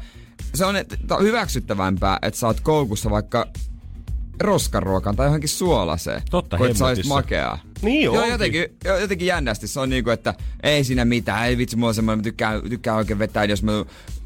[0.54, 3.48] se on et, hyväksyttävämpää, että sä oot koukussa vaikka
[4.42, 6.22] roskaruokaan tai johonkin suolaseen.
[6.32, 6.68] Totta kun
[7.08, 7.60] makeaa.
[7.82, 8.32] Niin Joo, onkin.
[8.32, 9.68] jotenkin, jo- jotenkin jännästi.
[9.68, 11.46] Se on niinku, että ei siinä mitään.
[11.48, 13.72] Ei vitsi, mulla on semmoinen, mä tykkään, tykkään oikein vetää, jos mä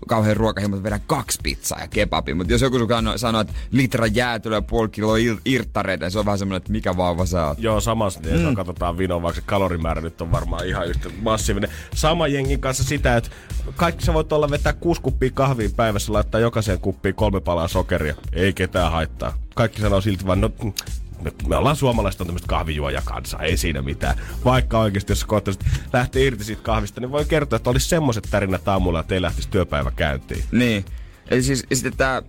[0.08, 2.36] kauhean ruokahimo, vedän kaksi pizzaa ja kebabia.
[2.36, 6.20] Mutta jos joku sanoo- sanoo, että litra jäätelöä ja puoli kiloa ir- irttareita, niin se
[6.20, 7.60] on vähän semmoinen, että mikä vauva sä oot.
[7.60, 8.30] Joo, samassa mm.
[8.46, 11.70] jos katsotaan vinoa, vaikka se kalorimäärä nyt on varmaan ihan yhtä massiivinen.
[11.96, 13.30] Sama jengin kanssa sitä, että
[13.76, 18.16] kaikki sä voit olla vetää kuusi kuppia kahvia päivässä, laittaa jokaiseen kuppiin kolme palaa sokeria.
[18.34, 19.38] Ei ketään haittaa.
[19.56, 20.74] Kaikki sanoo silti vaan, no mm,
[21.22, 24.18] me, me ollaan suomalaiset on tämmöistä kahvijuoja kanssa, ei siinä mitään.
[24.46, 28.68] Vaikka oikeasti, jos koettaisit lähteä irti siitä kahvista, niin voi kertoa, että olisi semmoiset tarinat
[28.68, 30.44] aamulla, että ei lähtisi työpäivä käyntiin.
[30.52, 30.86] Niin.
[31.32, 32.22] Eli siis sitten tämä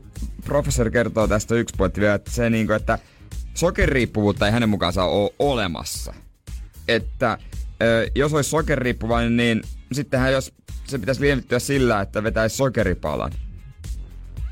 [0.45, 2.99] professori kertoo tästä yksi pointti vielä, että se niinku, että
[3.55, 6.15] sokeririippuvuutta ei hänen mukaansa ole olemassa.
[6.89, 7.39] Että
[7.83, 10.53] ö, jos olisi sokeririippuvainen, niin sittenhän jos
[10.85, 13.33] se pitäisi lievittyä sillä, että vetäisi sokeripalan.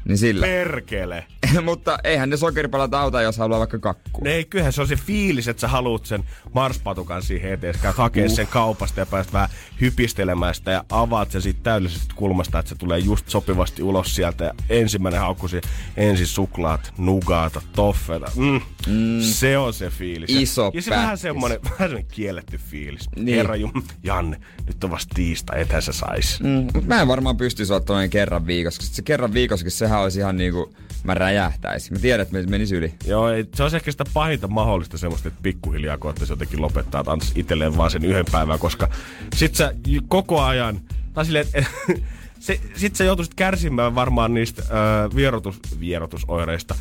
[0.04, 0.46] Niin sillä.
[0.46, 1.24] Perkele!
[1.62, 4.28] Mutta eihän ne sokeripalat auta, jos haluaa vaikka kakkua.
[4.28, 8.28] Ei, kyllähän se on se fiilis, että sä haluut sen marspatukan siihen eteen, sä hakee
[8.28, 9.48] sen kaupasta ja pääst vähän
[9.80, 14.44] hypistelemään sitä ja avaat sen siitä täydellisestä kulmasta, että se tulee just sopivasti ulos sieltä
[14.44, 15.60] ja ensimmäinen haukkusi
[15.96, 18.30] ensin suklaat, nugaata, toffeita.
[18.36, 18.60] Mm.
[18.86, 19.20] Mm.
[19.20, 20.30] Se on se fiilis.
[20.30, 23.08] Iso Ja se vähän semmonen, vähän semmonen kielletty fiilis.
[23.16, 23.36] Niin.
[23.36, 26.40] Herra Jum, Janne, nyt on vasta tiistai, ethän sä sais.
[26.40, 30.36] Mm, mä en varmaan pystyisi ottaa kerran viikossa, koska se kerran viikossa, sehän olisi ihan
[30.36, 31.92] niinku, mä räjähtäisin.
[31.92, 32.94] Mä tiedän, että me menisi yli.
[33.06, 37.12] Joo, ei, se on ehkä sitä pahinta mahdollista semmoista, että pikkuhiljaa koettaisi jotenkin lopettaa, että
[37.12, 38.88] antaisi itselleen vaan sen yhden päivän, koska
[39.34, 39.74] sit sä
[40.08, 40.80] koko ajan,
[41.14, 41.64] tai silleen, et,
[42.40, 46.74] se, sit sä joutuisit kärsimään varmaan niistä ö, vierotus, vierotusoireista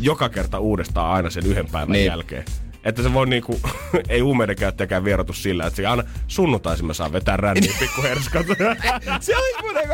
[0.00, 2.06] joka kerta uudestaan aina sen yhden päivän Niin.
[2.06, 2.44] jälkeen.
[2.86, 3.60] Että se voi niinku,
[4.08, 8.46] ei huumeiden käyttäjäkään vierotus sillä, että se aina sunnuntaisin mä saan vetää ränniin pikkuherskat.
[9.20, 9.88] Se olisi muuten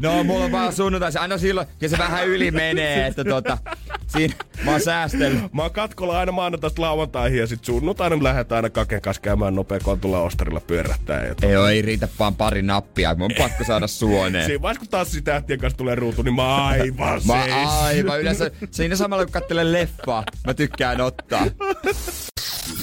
[0.00, 1.20] No, mulla on vaan sunnuntaisin.
[1.20, 3.58] Aina silloin, ja se vähän yli menee, että tota,
[4.06, 5.52] Siinä mä oon säästellyt.
[5.52, 9.78] Mä oon katkolla aina maanantaista lauantaihin ja sit sunnuntaina lähdetään aina kaken kanssa käymään nopea
[9.82, 11.24] kontulla ostarilla pyörättää.
[11.24, 14.46] Ja Ei oo, ei riitä vaan pari nappia, mun on pakko saada suoneen.
[14.46, 17.44] Siinä vaiheessa, kun tanssitähtien kanssa tulee ruutu, niin mä aivan Mä
[17.84, 21.46] aivan yleensä, siinä samalla kun katselen leffaa, mä tykkään ottaa.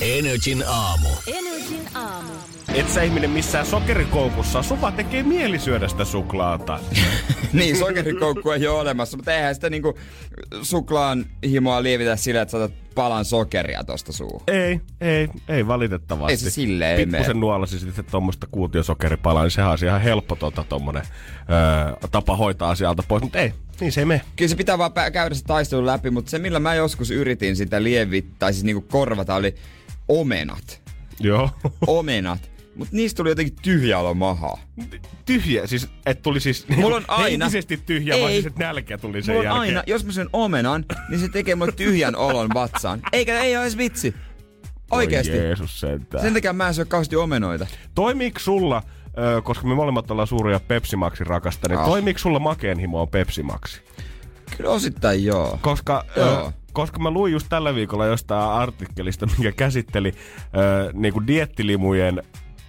[0.02, 1.10] Energin aamu.
[1.26, 1.87] Energin.
[2.78, 6.80] Et sä ihminen missään sokerikoukussa, sun vaan tekee mieli syödä sitä suklaata.
[7.54, 9.98] niin, sokerikoukku ei ole olemassa, mutta eihän sitä niinku
[10.62, 14.42] suklaan himoa lievitä sillä, että saatat palan sokeria tosta suuhun.
[14.48, 16.32] Ei, ei, ei valitettavasti.
[16.32, 17.18] Ei se silleen mene.
[17.18, 21.04] Pikkusen nuolasi sitten tuommoista kuutiosokeripalaa, niin sehän olisi ihan helppo tota, tommonen,
[21.50, 24.22] öö, tapa hoitaa asialta pois, mutta ei, niin se ei mene.
[24.36, 27.84] Kyllä se pitää vaan käydä se taistelu läpi, mutta se millä mä joskus yritin sitä
[27.84, 29.56] lievittää, siis niinku korvata, oli
[30.08, 30.82] omenat.
[31.20, 31.50] Joo.
[31.88, 32.57] Omenat.
[32.78, 34.58] Mutta niistä tuli jotenkin tyhjä olo mahaa.
[35.26, 38.22] tyhjä, siis et tuli siis Mulla on aina- henkisesti tyhjä, Ei.
[38.22, 39.78] vaan siis et nälkä tuli sen Mulla on jälkeen.
[39.78, 43.02] aina, jos mä syön omenan, niin se tekee mulle tyhjän olon vatsaan.
[43.14, 44.16] Eikä, ei ole edes vitsi.
[44.92, 45.38] Oikeesti.
[45.40, 46.24] Oi Jeesus sentään.
[46.24, 47.68] Sen takia mä en syö kauheasti omenoita.
[47.96, 48.84] Toimiiko sulla,
[49.18, 51.84] ö, koska me molemmat ollaan suuria Pepsi Maxin rakastajia, Ah.
[51.86, 53.82] niin toimiiko sulla makeen himo on Pepsi Maxi?
[54.58, 55.60] Kyllä osittain joo.
[55.62, 56.48] Koska, Joo.
[56.48, 60.12] ö, koska mä luin just tällä viikolla jostain artikkelista, mikä käsitteli
[60.58, 62.24] ö, niinku diettilimujen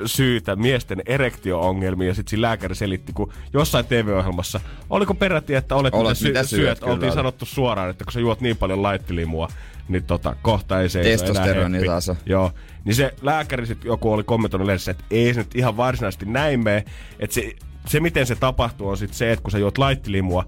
[0.07, 2.09] syytä miesten erektio-ongelmia.
[2.09, 6.43] Ja sitten siinä lääkäri selitti, kun jossain TV-ohjelmassa, oliko peräti, että olet, Olet, mitä, mitä
[6.43, 9.49] sy- syöt, syöt, kyllä oltiin sanottu suoraan, että kun sä juot niin paljon laittilimua,
[9.89, 12.17] niin tota, kohta ei se Testosteronitaso.
[12.27, 12.53] Joo,
[12.85, 16.65] niin se lääkäri sit joku oli kommentoinut lehdessä, että ei se nyt ihan varsinaisesti näin
[16.65, 16.85] mene,
[17.21, 17.53] että se,
[17.87, 20.45] se miten se tapahtuu on sitten se, että kun sä juot laittilimua,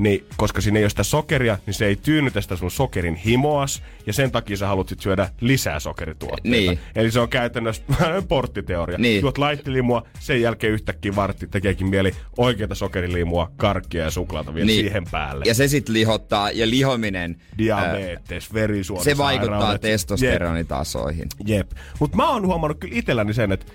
[0.00, 3.82] niin koska siinä ei ole sitä sokeria, niin se ei tyynnytä sitä sun sokerin himoas,
[4.06, 6.48] ja sen takia sä haluat sit syödä lisää sokerituotteita.
[6.48, 6.78] Niin.
[6.94, 7.82] Eli se on käytännössä
[8.28, 8.98] porttiteoria.
[8.98, 9.20] Niin.
[9.22, 14.80] Juot laittilimua, sen jälkeen yhtäkkiä vartti tekeekin mieli oikeita sokerilimua, karkkia ja suklaata vielä Niin.
[14.80, 15.44] siihen päälle.
[15.48, 19.18] Ja se sit lihottaa, ja lihominen, Diabetes, verisuonisairaudet.
[19.40, 19.80] se vaikuttaa Jep.
[19.80, 21.28] testosteronitasoihin.
[21.46, 21.70] Jep.
[21.98, 23.66] Mutta mä oon huomannut kyllä itselläni sen, että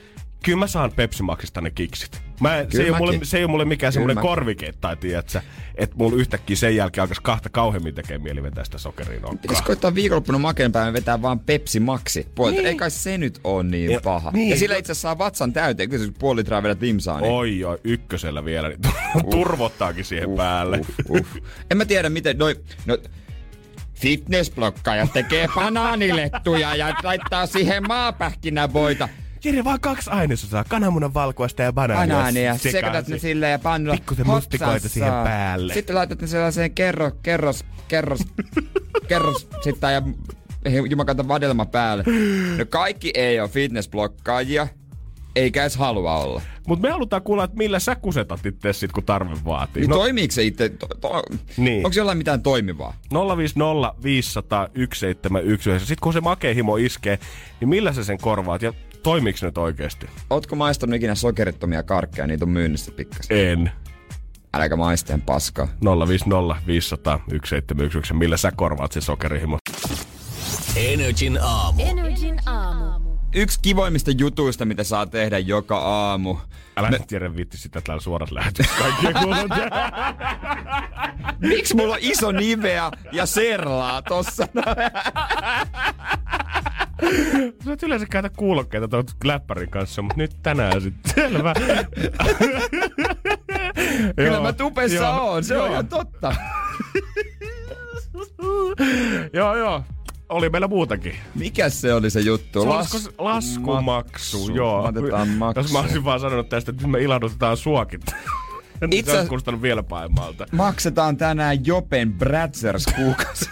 [0.43, 2.21] kyllä mä saan Pepsi Maxista ne kiksit.
[2.39, 5.41] Mä, en- se, ei ole mulle, se ei ole mulle mikään semmoinen korvike, tai tiedätkö,
[5.75, 9.63] että mulla yhtäkkiä sen jälkeen alkaisi kahta kauheammin tekee mieli vetää sitä sokeria Pitäis nokkaan.
[9.63, 12.27] koittaa viikonloppuna makeen päivän vetää vaan Pepsi Maxi.
[12.35, 12.61] Puolta.
[12.61, 14.31] Ei kai se nyt on niin Ja- paha.
[14.31, 14.49] niin.
[14.49, 15.89] Ja sillä itse asiassa saa vatsan täyteen.
[15.99, 17.21] Se puoli litraa vedät limsaa.
[17.21, 17.31] Niin.
[17.33, 18.79] Oi, oi, ykkösellä vielä, niin
[19.31, 20.81] turvottaakin siihen päälle.
[21.09, 21.27] Uh, uh.
[21.71, 22.55] En mä tiedä miten noi...
[22.85, 22.97] No,
[23.93, 29.09] fitnessblokkaajat tekee banaanilettuja ja laittaa siihen maapähkinävoita.
[29.45, 32.15] Jere, vaan kaksi ainesosaa, kananmunan valkoista ja banaania.
[32.15, 35.73] Banaania, sekoitat ne silleen ja pannulla Pikkusen mustikoita siihen päälle.
[35.73, 38.19] Sitten laitat ne sellaiseen kerro, kerros, kerros,
[39.09, 40.01] kerros sitten ja
[40.89, 42.03] jumakanta vadelma päälle.
[42.57, 44.67] No kaikki ei ole fitnessblokkaajia,
[45.35, 46.41] eikä edes halua olla.
[46.67, 49.81] Mut me halutaan kuulla, että millä sä kusetat itse sit, kun tarve vaatii.
[49.81, 50.69] Niin no, toimiiko se itse?
[50.69, 51.23] To, to,
[51.57, 51.85] Niin.
[51.85, 52.93] Onko jollain mitään toimivaa?
[53.37, 55.87] 050 500 1719.
[55.87, 57.19] Sitten kun se makehimo iskee,
[57.59, 58.73] niin millä sä sen korvaat ja
[59.05, 60.07] toimiiko se nyt oikeesti?
[60.29, 62.27] Ootko maistanut ikinä sokerittomia karkkeja?
[62.27, 63.37] Niitä on myynnissä pikkasen.
[63.37, 63.71] En.
[64.53, 65.67] Äläkä maisteen paskaa.
[66.07, 68.13] 050 500 1719.
[68.13, 69.57] Millä sä korvaat sen sokerihimo?
[70.75, 71.83] Energin aamu.
[71.83, 73.17] Energin aamu.
[73.35, 76.37] Yksi kivoimmista jutuista, mitä saa tehdä joka aamu.
[76.77, 79.13] Älä nyt Jere viitti sitä täällä suorassa lähetyksessä kaikkien.
[81.39, 84.47] Miksi mulla on iso niveä ja serlaa tossa?
[87.65, 91.13] Sä et yleensä käytä kuulokkeita tuon läppärin kanssa, mutta nyt tänään sitten.
[91.15, 91.53] Selvä.
[94.15, 95.65] Kyllä Joo, mä tupessa joo, oon, se joo.
[95.65, 96.35] on ihan totta.
[99.33, 99.83] Joo, joo.
[100.29, 101.15] Oli meillä muutakin.
[101.35, 102.61] Mikä se oli se juttu?
[102.61, 104.55] Se Las- laskumaksu, maksu.
[104.55, 104.83] joo.
[104.83, 105.59] Otetaan maksu.
[105.59, 107.99] Jos mä olisin vaan sanonut tästä, että nyt me ilahdutetaan suokin.
[108.91, 110.45] Itse kuulostanut vielä pahemmalta.
[110.51, 113.49] Maksetaan tänään Jopen Bratzers kuukausi.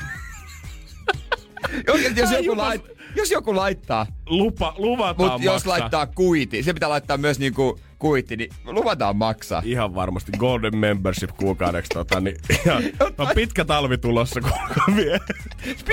[1.93, 2.81] Oikeesti, jos, joku lait,
[3.15, 5.79] jos joku laittaa, Lupa, luvataan jos maksaa.
[5.79, 9.61] laittaa kuiti, se pitää laittaa myös niinku kuitti, niin luvataan maksaa.
[9.65, 11.89] Ihan varmasti Golden Membership kuukaudeksi.
[11.93, 12.81] Tota, niin, ja,
[13.17, 14.51] on pitkä talvi tulossa, kun
[14.95, 15.19] vie.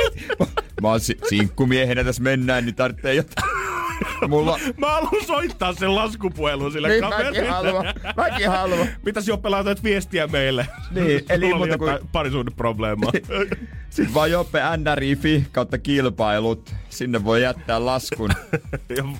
[0.83, 3.50] Mä oon si- sinkkumiehenä tässä mennään, niin tarvitsee jotain.
[4.29, 4.59] Mulla...
[4.77, 7.31] Mä haluan soittaa sen laskupuhelun sille Niin, kaverille.
[7.41, 7.85] mäkin haluan.
[8.17, 8.89] Mäkin haluan.
[9.05, 10.67] Mitäs Joppe laitoit viestiä meille?
[10.91, 13.13] Niin, eli Sulla muuta kuin- jotain parisuhdeprobleemaa.
[13.91, 16.75] Sitten vaan Joppe NRI.fi kautta kilpailut.
[16.91, 18.31] Sinne voi jättää laskun.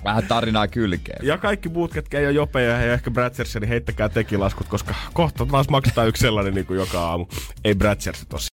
[0.03, 1.25] Vähän tarinaa kylkeen.
[1.27, 4.95] Ja kaikki muut, ketkä ei ole jopeja ja ehkä Bratchersia, niin heittäkää tekin laskut, koska
[5.13, 7.25] kohta taas maksetaan yksi sellainen niin kuin joka aamu.
[7.63, 8.47] Ei Bratchersi tosi.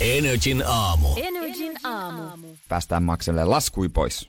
[0.00, 1.08] Energin aamu.
[1.16, 2.46] Energin aamu.
[2.68, 4.28] Päästään makselle laskui pois.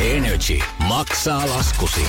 [0.00, 2.06] Energy maksaa laskusi.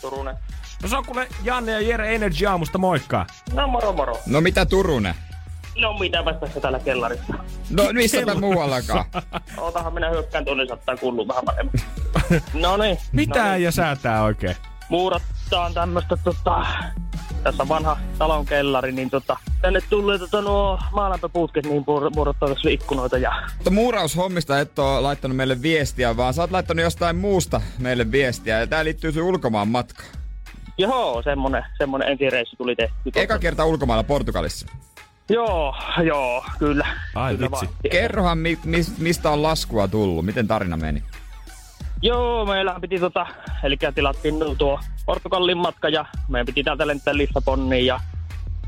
[0.00, 0.36] Turunen.
[0.82, 3.26] No se on kuule Janne ja Jere Energy aamusta, moikka.
[3.52, 4.18] No moro moro.
[4.26, 5.14] No mitä Turunen?
[5.76, 7.34] No mitäpä tässä täällä kellarissa.
[7.70, 9.04] No missäpä muuallakaan?
[9.58, 11.80] Ootahan minä hyökkään tuonne, saattaa kuulua vähän paremmin.
[12.62, 12.98] no niin.
[13.12, 14.56] Mitä no ja säätää oikein?
[14.88, 16.66] Muurattaan tämmöstä tota...
[17.46, 21.84] Tässä on vanha talon kellari, niin tota, tänne tulee tota nuo maalämpöputket, niin
[22.40, 23.32] tässä ikkunoita ja...
[23.54, 28.60] Mutta muuraushommista et ole laittanut meille viestiä, vaan sä oot laittanut jostain muusta meille viestiä.
[28.60, 30.08] Ja tää liittyy sun ulkomaan matkaan.
[30.78, 32.94] Joo, semmonen, semmonen ensireissu tuli tehty.
[33.16, 34.66] Eka kerta ulkomailla Portugalissa.
[35.28, 36.86] Joo, joo, kyllä.
[37.14, 37.66] Ai kyllä vitsi.
[37.66, 37.76] vaan.
[37.90, 40.24] Kerrohan, mi- mis- mistä on laskua tullut?
[40.24, 41.02] Miten tarina meni?
[42.02, 43.26] Joo, meillähän piti tota,
[43.62, 48.00] eli tilattiin tuo Portugalin matka ja meidän piti täältä lentää Lissaboniin ja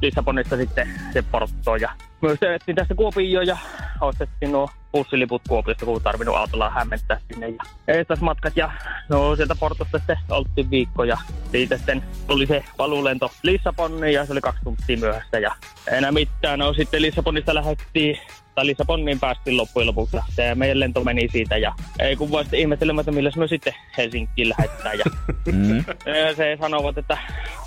[0.02, 3.56] Lissabonista sitten se Porttoon ja myös tehtiin tästä Kuopioon ja
[4.00, 8.72] ostettiin nuo bussiliput Kuopiosta, kun tarvinnut autolla hämmentää sinne ja eestas matkat ja
[9.08, 11.18] no sieltä Portosta sitten oltiin viikko ja
[11.52, 15.54] siitä sitten tuli se paluulento Lissaboniin ja se oli kaksi tuntia myöhässä ja
[15.90, 16.58] enää mitään.
[16.58, 18.18] No sitten Lissabonista lähdettiin
[18.59, 22.44] tai Lissaboniin päästiin loppujen lopuksi ja se meidän lento meni siitä ja ei kun vaan
[22.44, 25.05] sitten ihmettelemään, että milläs me sitten Helsinkiin lähdetään ja
[25.53, 25.77] Mm.
[26.07, 27.18] ja se sanovat, että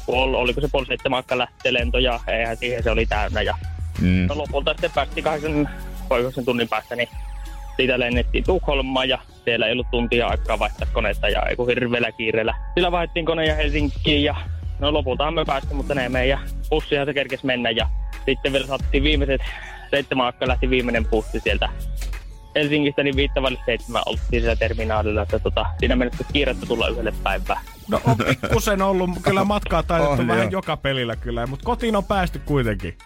[0.06, 3.42] puol, oliko se puoli seitsemän aikaa lähtee lento ja eihän siihen se oli täynnä.
[3.42, 3.56] Ja
[4.02, 4.28] Mm.
[4.28, 5.70] no lopulta sitten päästiin kahdeksan,
[6.10, 7.10] vai yhdeksän tunnin päästä, niin
[7.76, 12.12] siitä lennettiin Tukholmaan ja siellä ei ollut tuntia aikaa vaihtaa koneetta ja ei kun hirveellä
[12.12, 12.56] kiireellä.
[12.76, 14.36] Sillä vaihdettiin kone ja Helsinkiin ja
[14.80, 17.88] no lopultahan me päästiin, mutta ne meidän bussihan se kerkesi mennä ja
[18.26, 19.42] sitten vielä saatiin viimeiset
[19.92, 21.70] seitsemän aikaa lähti viimeinen bussi sieltä
[22.56, 27.62] Helsingistä, niin viittavalle seitsemän oltiin siellä terminaalilla, että tota, siinä mennessä kiirettä tulla yhdelle päivään.
[27.88, 30.52] No on pikkusen ollut kyllä matkaa taidettu On, vähän joo.
[30.52, 32.98] joka pelillä kyllä, mutta kotiin on päästy kuitenkin.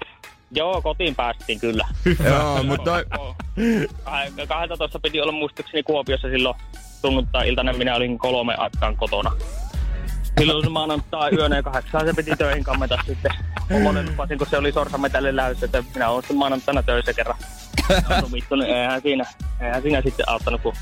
[0.52, 1.88] Joo, kotiin päästiin kyllä.
[2.30, 3.06] Joo, mutta toi...
[4.06, 6.56] Kah- 12 piti olla muistaakseni Kuopiossa silloin
[7.02, 7.74] sunnuntai-iltana.
[7.74, 9.32] Minä olin kolme aikaan kotona.
[10.40, 13.32] Silloin se maanantai yönä ja kahdeksaan se piti töihin kammeta sitten.
[13.72, 17.38] Omonen lupasin, kun se oli sorsametälle läys, että minä olen sitten maanantaina töissä kerran.
[18.34, 19.26] Vittu, niin eihän siinä,
[19.62, 20.74] eihän siinä sitten auttanut, kun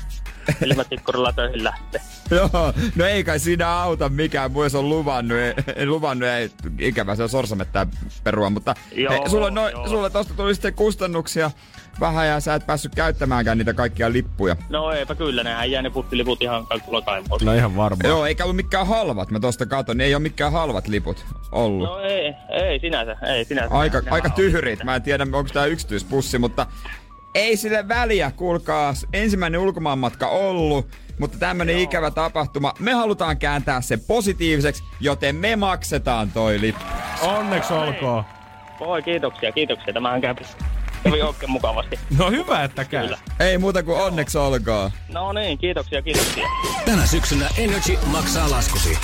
[0.58, 2.00] silmätikkurilla töihin lähtee.
[2.30, 7.16] Joo, no ei kai siinä auta mikään, myös on luvannut, ei, ei luvannut, ei, ikävä
[7.16, 7.86] se on sorsamettää
[8.24, 9.88] perua, mutta Joo, hei, sulle, no, joo.
[9.88, 11.50] sulle tosta tuli sitten kustannuksia
[12.00, 14.56] vähän ja sä et päässyt käyttämäänkään niitä kaikkia lippuja.
[14.68, 16.66] No eipä kyllä, nehän jää ne bussiliput ihan
[17.04, 17.40] kaivoon.
[17.42, 18.08] No ihan varmaan.
[18.08, 21.88] Joo, eikä ollut mikään halvat, mä tosta katon, niin ei ole mikään halvat liput ollut.
[21.88, 23.74] No ei, ei sinänsä, ei sinänsä.
[23.74, 26.66] aika, Nehän aika on- tyhrit, mä en tiedä onko tää yksityispussi, mutta
[27.34, 32.72] ei sille väliä, kuulkaa, ensimmäinen ulkomaanmatka ollut, mutta tämmönen ikävä tapahtuma.
[32.78, 36.84] Me halutaan kääntää se positiiviseksi, joten me maksetaan toi lippu.
[37.22, 38.24] Onneksi olkoon.
[38.80, 39.94] Oi, kiitoksia, kiitoksia.
[39.94, 40.40] Tämähän kävi,
[41.04, 41.98] kävi oikein mukavasti.
[42.18, 43.04] No hyvä, että käy.
[43.04, 43.18] Kyllä.
[43.40, 44.90] Ei muuta kuin onneksi olkoon.
[45.12, 46.46] No niin, kiitoksia, kiitoksia.
[46.84, 48.98] Tänä syksynä Energy maksaa laskusi.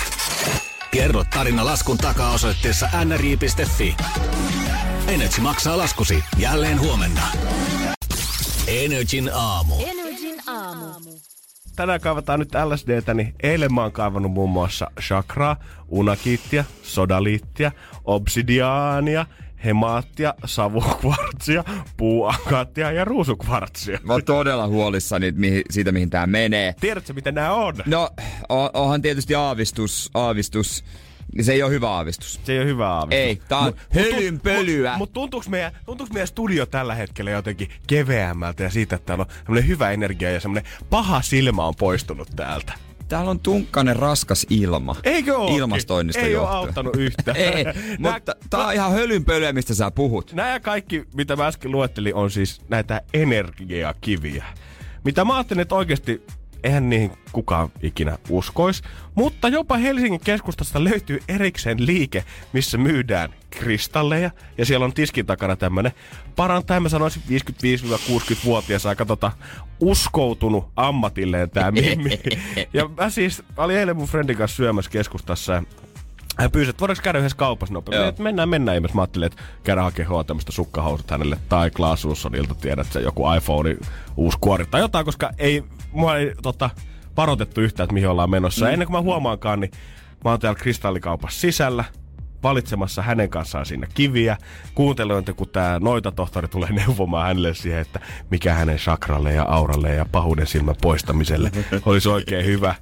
[0.91, 3.95] Kerro tarina laskun takaa osoitteessa nri.fi.
[5.07, 7.21] Energy maksaa laskusi jälleen huomenna.
[8.67, 9.75] Energin aamu.
[9.87, 10.85] Energin aamu.
[11.75, 15.55] Tänään kaivataan nyt LSDtä, niin eilen mä oon kaivannut muun muassa chakraa,
[15.87, 17.71] unakiittia, sodaliittia,
[18.05, 19.25] obsidiaania,
[19.65, 21.63] hemaattia, savukvartsia,
[21.97, 23.99] puuakaattia ja ruusukvartsia.
[24.03, 26.75] Mä oon todella huolissani mihin, siitä, mihin tää menee.
[26.79, 27.75] Tiedätkö, mitä nämä on?
[27.85, 28.09] No,
[28.73, 30.83] onhan tietysti aavistus, aavistus.
[31.41, 32.39] Se ei ole hyvä aavistus.
[32.43, 33.25] Se ei ole hyvä aavistus.
[33.25, 34.89] Ei, tää on hölynpölyä.
[34.89, 39.21] Mutta mut tuntuuko meidän, tuntuuko meidän studio tällä hetkellä jotenkin keveämmältä ja siitä, että täällä
[39.21, 42.73] on semmoinen hyvä energia ja semmoinen paha silmä on poistunut täältä?
[43.11, 44.95] Täällä on tunkkainen raskas ilma.
[45.03, 45.57] Eikö oo?
[45.57, 46.57] Ilmastoinnista Ei johtuen.
[46.57, 47.37] auttanut yhtään.
[47.55, 47.63] Ei,
[47.99, 50.33] Nää- mutta tää on ihan hölynpölyä, mistä sä puhut.
[50.33, 54.45] Nämä kaikki, mitä mä äsken luettelin, on siis näitä energiakiviä.
[55.03, 56.25] Mitä mä ajattelin, että oikeasti
[56.63, 58.81] eihän niihin kukaan ikinä uskois.
[59.15, 64.31] Mutta jopa Helsingin keskustasta löytyy erikseen liike, missä myydään kristalleja.
[64.57, 65.91] Ja siellä on tiskin takana tämmönen
[66.35, 69.31] parantaen mä sanoisin 55-60-vuotias aika tota
[69.79, 72.19] uskoutunut ammatilleen tää mimmi.
[72.73, 75.63] ja mä siis olin eilen mun friendin kanssa syömässä keskustassa ja
[76.37, 78.07] hän pyysi, että voidaanko käydä yhdessä kaupassa nopeasti.
[78.07, 78.95] Että mennään, mennään ihmeessä.
[78.95, 81.37] Mä ajattelin, että käydään hakemaan tämmöistä sukkahousut hänelle.
[81.49, 83.77] Tai Klaas Ulssonilta tiedät, että se joku iPhone
[84.17, 86.69] uusi kuori tai jotain, koska ei, mua ei tota,
[87.17, 88.65] varoitettu yhtään, että mihin ollaan menossa.
[88.65, 88.73] Mm.
[88.73, 89.71] Ennen kuin mä huomaankaan, niin
[90.23, 91.83] mä oon täällä kristallikaupassa sisällä
[92.43, 94.37] valitsemassa hänen kanssaan siinä kiviä.
[94.75, 97.99] Kuuntelin, että kun tämä noita tohtori tulee neuvomaan hänelle siihen, että
[98.31, 101.51] mikä hänen chakralle ja auralle ja pahuuden silmän poistamiselle
[101.85, 102.75] olisi oikein hyvä.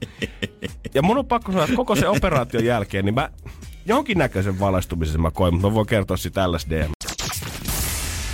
[0.93, 3.29] Ja mun on pakko sanoa, että koko se operaation jälkeen, niin mä
[3.85, 6.85] jonkinnäköisen valaistumisen mä koin, mutta mä voin kertoa sitä LSD.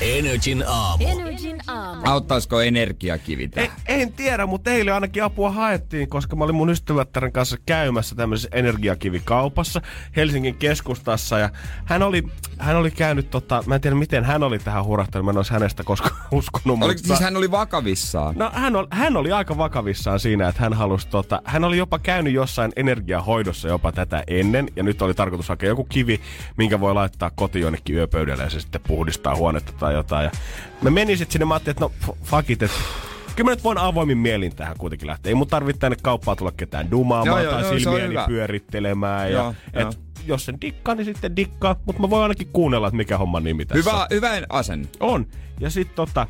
[0.05, 1.03] Energin aamu.
[1.07, 2.01] Energin aamu.
[2.05, 3.71] Auttaisiko energiakivi Ei, tähän?
[3.87, 8.49] en tiedä, mutta eilen ainakin apua haettiin, koska mä olin mun ystävättären kanssa käymässä tämmöisessä
[8.51, 9.81] energiakivikaupassa
[10.15, 11.39] Helsingin keskustassa.
[11.39, 11.49] Ja
[11.85, 12.23] hän oli,
[12.59, 15.53] hän oli käynyt, tota, mä en tiedä miten hän oli tähän hurahtanut, mä en olisi
[15.53, 16.77] hänestä koskaan uskonut.
[16.83, 18.35] Oliko mutta- siis hän oli vakavissaan?
[18.37, 21.99] No hän, oli, hän oli aika vakavissaan siinä, että hän halusi, tota, hän oli jopa
[21.99, 26.21] käynyt jossain energiahoidossa jopa tätä ennen, ja nyt oli tarkoitus hakea joku kivi,
[26.57, 30.23] minkä voi laittaa kotiin jonnekin yöpöydälle, ja se sitten puhdistaa huonetta tai jotain.
[30.23, 30.31] Ja
[30.81, 32.77] mä menin sitten sinne, mä ajattelin, että no fuck it, että
[33.35, 35.29] Kyllä mä nyt voin avoimin mielin tähän kuitenkin lähteä.
[35.29, 39.31] Ei mun tarvitse tänne kauppaan tulla ketään dumaamaan Joo, joo, tai joo, silmiäni pyörittelemään.
[39.31, 39.89] Joo, ja, joo.
[39.89, 41.75] et, jos sen dikkaa, niin sitten dikkaa.
[41.85, 43.91] Mutta mä voin ainakin kuunnella, että mikä homman nimi tässä.
[43.91, 44.87] Hyvä, hyvä asenne.
[44.99, 45.27] On.
[45.59, 46.27] Ja sitten tota,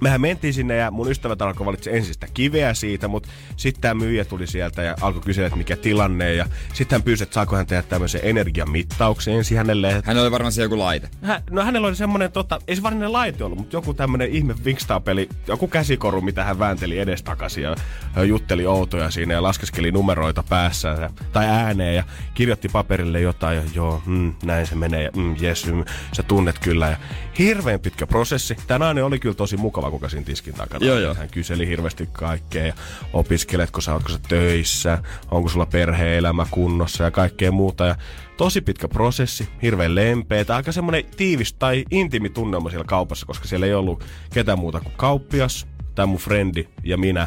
[0.00, 3.94] mehän mentiin sinne ja mun ystävät alkoi valitse ensin sitä kiveä siitä, mutta sitten tämä
[3.94, 6.34] myyjä tuli sieltä ja alkoi kysyä, että mikä tilanne.
[6.34, 10.02] Ja sitten hän pyysi, että saako hän tehdä tämmöisen energiamittauksen ensin hänelle.
[10.04, 11.08] Hän oli varmaan se joku laite.
[11.22, 14.54] Hän, no hänellä oli semmonen, tota, ei se varsinainen laite ollut, mutta joku tämmönen ihme
[14.64, 17.76] Wingstar-peli, joku käsikoru, mitä hän väänteli edestakaisin ja
[18.24, 22.04] jutteli outoja siinä ja laskeskeli numeroita päässä ja, tai ääneen ja
[22.34, 26.58] kirjoitti paperille jotain ja joo, mm, näin se menee ja mm, jes, mm, sä tunnet
[26.58, 26.88] kyllä.
[26.88, 26.96] Ja
[27.38, 28.56] hirveän pitkä prosessi.
[28.66, 30.86] Tämä nainen oli kyllä tosi mukava, kuka siinä tiskin takana.
[30.86, 31.14] Joo, joo.
[31.14, 32.74] Hän kyseli hirveästi kaikkea
[33.12, 34.98] opiskeletko sä, ootko sä töissä,
[35.30, 37.86] onko sulla perhe-elämä kunnossa ja kaikkea muuta.
[37.86, 37.96] Ja
[38.36, 43.48] tosi pitkä prosessi, hirveän lempeä, tai aika semmoinen tiivis tai intiimi tunnelma siellä kaupassa, koska
[43.48, 47.26] siellä ei ollut ketään muuta kuin kauppias, tämä mun frendi ja minä.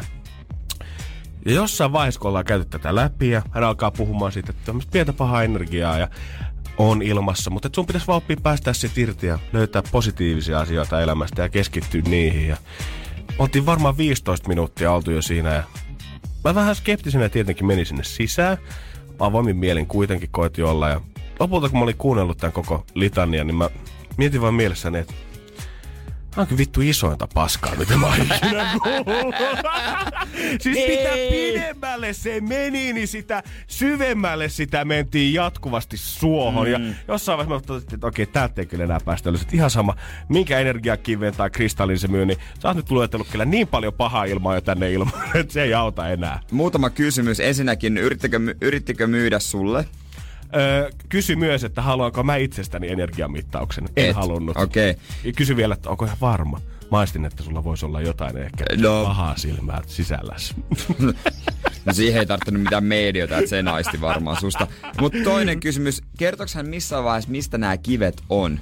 [1.46, 4.92] Ja jossain vaiheessa, kun ollaan käyty tätä läpi ja hän alkaa puhumaan siitä, että tämmöistä
[4.92, 6.08] pientä pahaa energiaa ja
[6.88, 11.42] on ilmassa, mutta sun pitäisi vaan oppia päästä siitä irti ja löytää positiivisia asioita elämästä
[11.42, 12.48] ja keskittyä niihin.
[12.48, 12.56] Ja
[13.38, 15.62] oltiin varmaan 15 minuuttia oltu jo siinä ja
[16.44, 18.58] mä vähän skeptisenä tietenkin menin sinne sisään.
[19.18, 21.00] Avoimin mielin kuitenkin koitin olla ja
[21.40, 23.70] lopulta kun mä olin kuunnellut tämän koko litania, niin mä
[24.16, 25.14] mietin vaan mielessäni, että
[26.30, 29.34] Tämä on kyllä vittu isointa paskaa, mitä mä oon ikinä kuullut.
[30.60, 36.66] siis mitä pidemmälle se meni, niin sitä syvemmälle sitä mentiin jatkuvasti suohon.
[36.66, 36.72] Mm.
[36.72, 39.46] Ja jossain vaiheessa mä totesin, että okei, täältä ei kyllä enää päästä ylös.
[39.52, 39.96] Ihan sama,
[40.28, 44.24] minkä energiakiveen tai kristallin se myy, niin sä oot nyt luetellut kyllä niin paljon pahaa
[44.24, 46.40] ilmaa jo tänne ilmaan, että se ei auta enää.
[46.50, 47.40] Muutama kysymys.
[47.40, 49.84] Ensinnäkin, yrittikö, yrittikö myydä sulle?
[50.56, 53.84] Öö, kysy myös, että haluanko mä itsestäni energiamittauksen.
[53.96, 54.16] En Et.
[54.16, 54.56] halunnut.
[54.56, 54.94] Okei.
[55.24, 56.60] Ja Kysy vielä, että onko ihan varma.
[56.90, 59.04] Maistin, että sulla voisi olla jotain ehkä No.
[59.04, 60.54] pahaa silmää sisälläsi.
[61.84, 64.66] No siihen ei tarttunut mitään mediota, että se naisti varmaan susta.
[65.00, 66.02] Mutta toinen kysymys.
[66.18, 68.60] Kertoks hän missään vaiheessa, mistä nämä kivet on?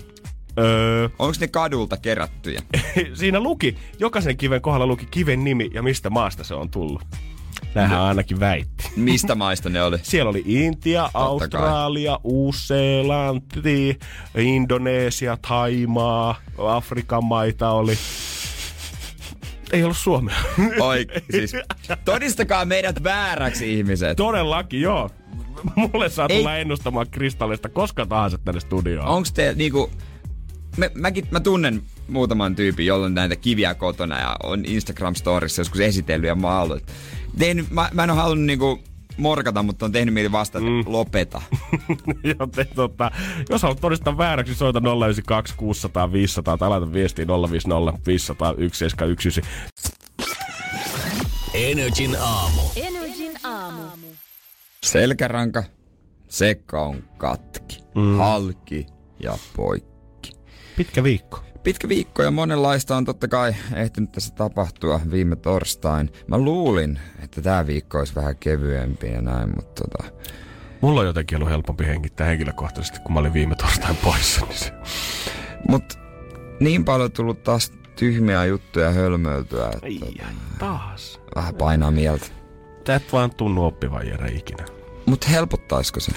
[0.59, 2.63] öö, Onko ne kadulta kerättyjä?
[3.15, 7.03] siinä luki, jokaisen kiven kohdalla luki kiven nimi ja mistä maasta se on tullut.
[7.75, 8.91] Näinhän ainakin väitti.
[8.97, 9.99] Mistä maista ne oli?
[10.03, 13.99] Siellä oli Intia, Australia, Uusi-Seelanti,
[14.39, 17.99] Indonesia, Taimaa, Afrikan maita oli.
[19.73, 20.37] Ei ollut Suomea.
[20.81, 21.53] Oi, siis
[22.05, 24.17] todistakaa meidät vääräksi ihmiset.
[24.17, 25.11] Todellakin, joo.
[25.77, 29.09] Mulle saa Ei- tulla ennustamaan kristallista koska tahansa tänne studioon.
[29.09, 29.91] Onks te niinku...
[30.77, 35.81] Mä, mäkin, mä tunnen muutaman tyypin, jolla on näitä kiviä kotona ja on Instagram-storissa joskus
[35.81, 36.83] esitellyt ja maallut.
[37.39, 38.79] Tehnyt, mä, mä en ole halunnut niinku
[39.17, 40.85] morkata, mutta on tehnyt mieli vastata, mm.
[40.93, 41.43] lopeta.
[42.39, 43.11] Joten tota,
[43.51, 49.43] jos haluat todistaa vääräksi, soita 092 600 500 tai laita viestiin 050 500 1719.
[51.55, 52.61] Energin aamu.
[52.77, 53.83] Energin aamu.
[54.83, 55.65] Selkäranka,
[56.29, 58.17] sekka on katki, mm.
[58.17, 58.87] halki
[59.21, 60.33] ja poikki.
[60.77, 61.48] Pitkä viikko.
[61.69, 66.13] Pitkä viikko ja monenlaista on totta kai ehtinyt tässä tapahtua viime torstain.
[66.27, 70.11] Mä luulin, että tämä viikko olisi vähän kevyempi ja näin, mutta tota,
[70.81, 74.47] Mulla on jotenkin ollut helpompi hengittää henkilökohtaisesti, kun mä olin viime torstain poissa.
[74.47, 74.73] Niin se...
[75.69, 75.99] Mut
[76.61, 80.27] niin paljon tullut taas tyhmiä juttuja hölmöiltyä, että ai,
[80.59, 81.21] taas.
[81.37, 82.27] vähän painaa mieltä.
[82.85, 84.65] Tää et vaan tunnu oppivan Jere ikinä.
[85.07, 86.13] Mut helpottaisiko se,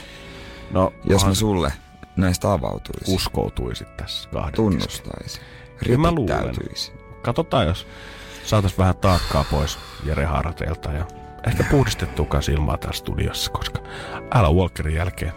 [0.72, 1.74] No, jos mä sulle
[2.22, 5.42] näistä avautuisin, uskoutuisit tässä kahden tunnustaisin,
[5.78, 6.40] Kyllä mä luulen.
[6.40, 6.94] ripittäytyisin?
[7.22, 7.88] Katsotaan, jos
[8.46, 11.06] saatais vähän taakkaa pois Jere harteilta ja
[11.48, 13.80] ehkä puhdistettuukaan silmaa täällä studiossa, koska
[14.34, 15.34] älä Walkerin jälkeen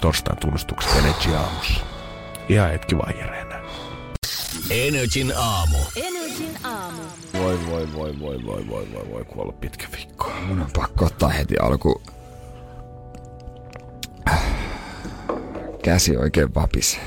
[0.00, 1.80] torstain tunnustukset Energy aamussa.
[2.48, 3.60] Ihan hetki vaan Jere enää.
[4.70, 5.78] Energin aamu.
[5.96, 7.02] Energin aamu.
[7.38, 10.32] Voi, voi, voi, voi, voi, voi, voi, voi, kun ollut pitkä viikko.
[10.46, 12.02] Mun on pakko ottaa heti alku.
[15.86, 17.00] Käsi oikein vapis.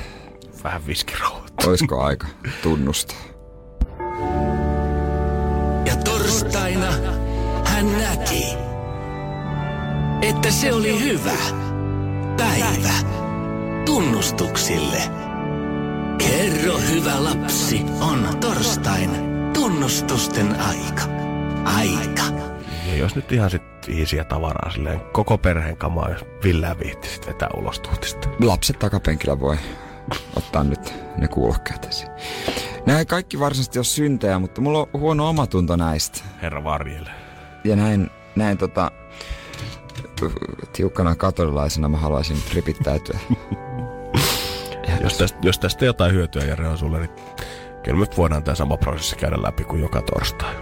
[0.64, 1.52] Vähän viskirauhat.
[1.66, 2.26] Oisko aika
[2.62, 3.18] tunnustaa?
[5.86, 6.92] Ja torstaina
[7.64, 8.44] hän näki,
[10.22, 11.36] että se oli hyvä
[12.36, 12.92] päivä
[13.84, 15.02] tunnustuksille.
[16.18, 19.10] Kerro hyvä lapsi, on torstain
[19.52, 21.02] tunnustusten aika.
[21.64, 22.22] Aika.
[22.86, 27.26] Ja jos nyt ihan sit iisiä tavaraa silleen koko perheen kamaa, jos Villää viitti sit
[27.26, 28.28] vetää ulos tuutista.
[28.40, 29.56] Lapset takapenkillä voi
[30.36, 32.10] ottaa nyt ne kuulokkeet esiin.
[32.86, 36.18] Nämä ei kaikki varsinaisesti ole syntejä, mutta mulla on huono omatunto näistä.
[36.42, 37.10] Herra varjele.
[37.64, 38.90] Ja näin, näin tota,
[40.72, 43.18] tiukkana katolilaisena mä haluaisin ripittäytyä.
[45.02, 47.10] Jos tästä, jos tästä jotain hyötyä Jere on sulle, niin
[47.82, 50.54] kyllä me voidaan tämä sama prosessi käydä läpi kuin joka torstai.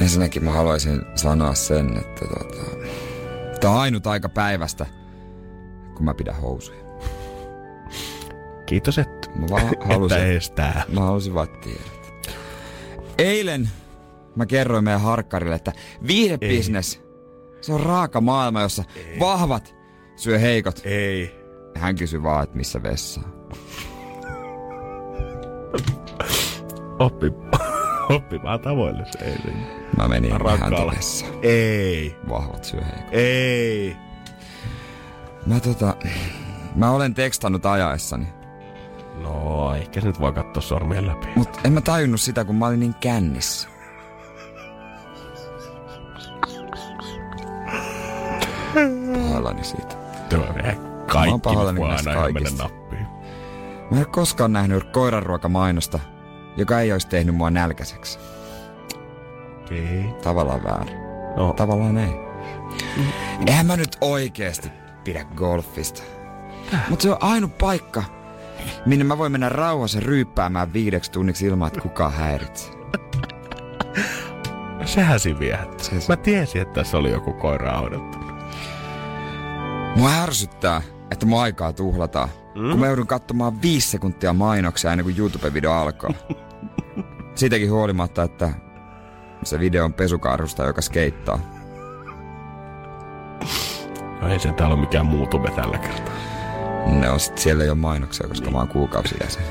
[0.00, 2.62] Ensinnäkin mä haluaisin sanoa sen, että tota,
[3.60, 4.86] tää on ainut aika päivästä,
[5.96, 6.78] kun mä pidän housuja.
[8.66, 10.82] Kiitos, että, Mä vaan että halusin, estää.
[10.92, 12.32] mä halusin vaan tiedät.
[13.18, 13.70] Eilen
[14.36, 15.72] mä kerroin meidän harkkarille, että
[16.06, 17.02] viihdebisnes,
[17.60, 18.84] se on raaka maailma, jossa
[19.20, 19.74] vahvat
[20.16, 20.80] syö heikot.
[20.84, 21.38] Ei.
[21.76, 23.20] Hän kysyi vaan, että missä vessa.
[26.98, 27.32] Oppi,
[28.16, 29.38] oppimaan tavoille se ei.
[29.96, 30.78] Mä menin Rakkaalla.
[30.78, 31.32] häntä vessaan.
[31.42, 32.16] Ei.
[32.28, 33.08] Vahvat syö heikot.
[33.12, 33.96] Ei.
[35.46, 35.96] Mä tota,
[36.74, 38.26] mä olen tekstannut ajaessani.
[39.22, 41.26] No, ehkä se nyt voi katsoa sormien läpi.
[41.36, 43.68] Mut en mä tajunnut sitä, kun mä olin niin kännissä.
[49.22, 49.94] Pahoillani siitä.
[50.30, 52.62] Tuo menee Mä oon kaikki pahoillani näistä mennä kaikista.
[52.62, 53.02] nappiin.
[53.02, 55.98] Mä en ole koskaan nähnyt koiranruokamainosta,
[56.58, 58.18] joka ei olisi tehnyt mua nälkäiseksi.
[59.64, 60.04] Okei.
[60.22, 60.96] Tavallaan väärin.
[61.36, 62.10] No, Tavallaan ei.
[63.46, 64.68] Eihän mä nyt oikeesti
[65.04, 66.02] pidä golfista.
[66.88, 68.02] Mutta se on ainut paikka,
[68.86, 72.72] minne mä voin mennä rauhassa ryyppäämään viideksi tunniksi ilman, että kukaan häiritsee.
[74.84, 75.78] sehän viehättää.
[76.00, 78.28] Se- Mä tiesin, että tässä oli joku koira odottanut.
[79.96, 82.70] Mua ärsyttää, että mun aikaa tuhlataan, mm?
[82.70, 86.10] kun mä joudun katsomaan viisi sekuntia mainoksia ennen kuin YouTube-video alkaa.
[87.38, 88.50] Siitäkin huolimatta, että
[89.44, 91.38] se video on pesukarhusta, joka skeittaa.
[94.20, 96.14] No ei se täällä ole mikään muutube tällä kertaa.
[96.86, 99.42] Ne on sit, siellä ei ole mainoksia, koska mä oon kuukausijäsen.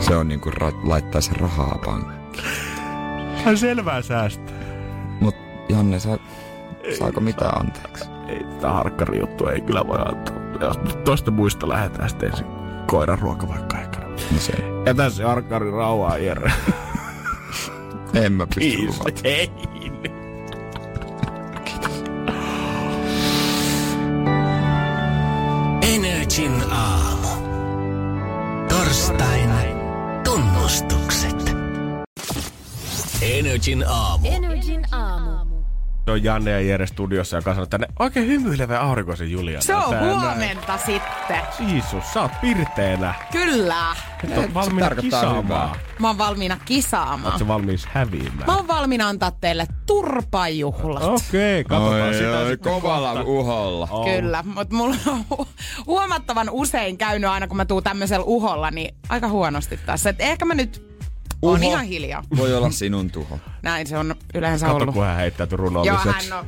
[0.00, 2.46] Se on niinku ra- laittaisi rahaa pankkiin.
[3.44, 4.56] Hän selvää säästää.
[5.20, 5.34] Mut
[5.68, 6.18] Janne, sä,
[6.98, 8.04] saako mitään anteeksi?
[8.28, 10.34] Ei tätä harkkari juttu ei kyllä voi antaa.
[10.60, 12.61] Jos toista muista lähdetään sitten ensin
[12.92, 14.06] koiran ruoka vaikka aikana.
[14.08, 14.52] No se,
[14.86, 16.52] Ja tässä harkkari rauhaa, Jere.
[18.24, 19.20] en mä pysty luvata.
[19.24, 19.50] Ei.
[25.82, 27.28] Energin aamu.
[28.68, 29.50] Torstain
[30.24, 31.56] tunnustukset.
[33.22, 34.28] Energin aamu.
[34.28, 35.11] Energin aamu.
[36.04, 39.60] Se on Janne ja Jere studiossa, joka sanoo tänne oikein hymyilevä aurinkoisen Juliana.
[39.62, 40.20] Se on tänään.
[40.20, 41.40] huomenta sitten.
[41.68, 43.14] Jeesus, sä oot pirteänä.
[43.32, 43.96] Kyllä.
[44.24, 45.44] Et on valmiina kisaamaan.
[45.44, 45.74] hyvää.
[45.98, 47.32] Mä oon valmiina kisaamaan.
[47.32, 48.46] Oot sä valmis häviämään?
[48.46, 51.02] Mä oon valmiina antaa teille turpajuhlat.
[51.02, 53.24] Okei, katsotaan Oi, sitä oi, kovalla kohta.
[53.30, 53.88] uholla.
[53.90, 54.04] On.
[54.04, 55.46] Kyllä, mutta mulla on hu-
[55.86, 60.10] huomattavan usein käynyt aina, kun mä tuun tämmöisellä uholla, niin aika huonosti tässä.
[60.10, 60.91] Et ehkä mä nyt
[61.42, 61.70] on Uho.
[61.70, 62.22] ihan hiljaa.
[62.36, 63.38] Voi olla sinun tuho.
[63.62, 64.94] Näin se on yleensä Kato, ollut.
[64.94, 66.30] kun hän heittäytyi Joo, runolliseksi.
[66.30, 66.46] hän on,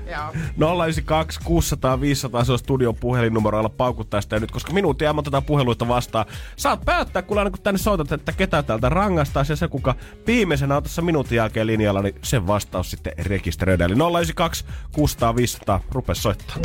[0.58, 0.84] joo.
[0.84, 5.88] 092 600 500, se on studion puhelinnumeroilla paukuttaa sitä nyt, koska minuutin ajan otetaan puheluita
[5.88, 6.26] vastaan.
[6.56, 9.94] Saat päättää, kun aina kun tänne soitat, että ketä täältä rangaistaan, ja se kuka
[10.26, 13.90] viimeisenä on tässä minuutin jälkeen linjalla, niin sen vastaus sitten rekisteröidään.
[13.90, 16.56] Eli 092 600 500, rupes soittaa.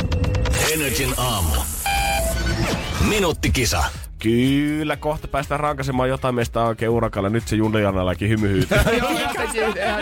[0.72, 1.54] Energin aamu.
[3.08, 3.84] Minuuttikisa.
[4.22, 7.30] Kyllä, kohta päästään rankasemaan jotain meistä oikein urakalle.
[7.30, 8.84] Nyt se Julianallakin hymyhyytää.
[8.98, 9.22] Joo, ihan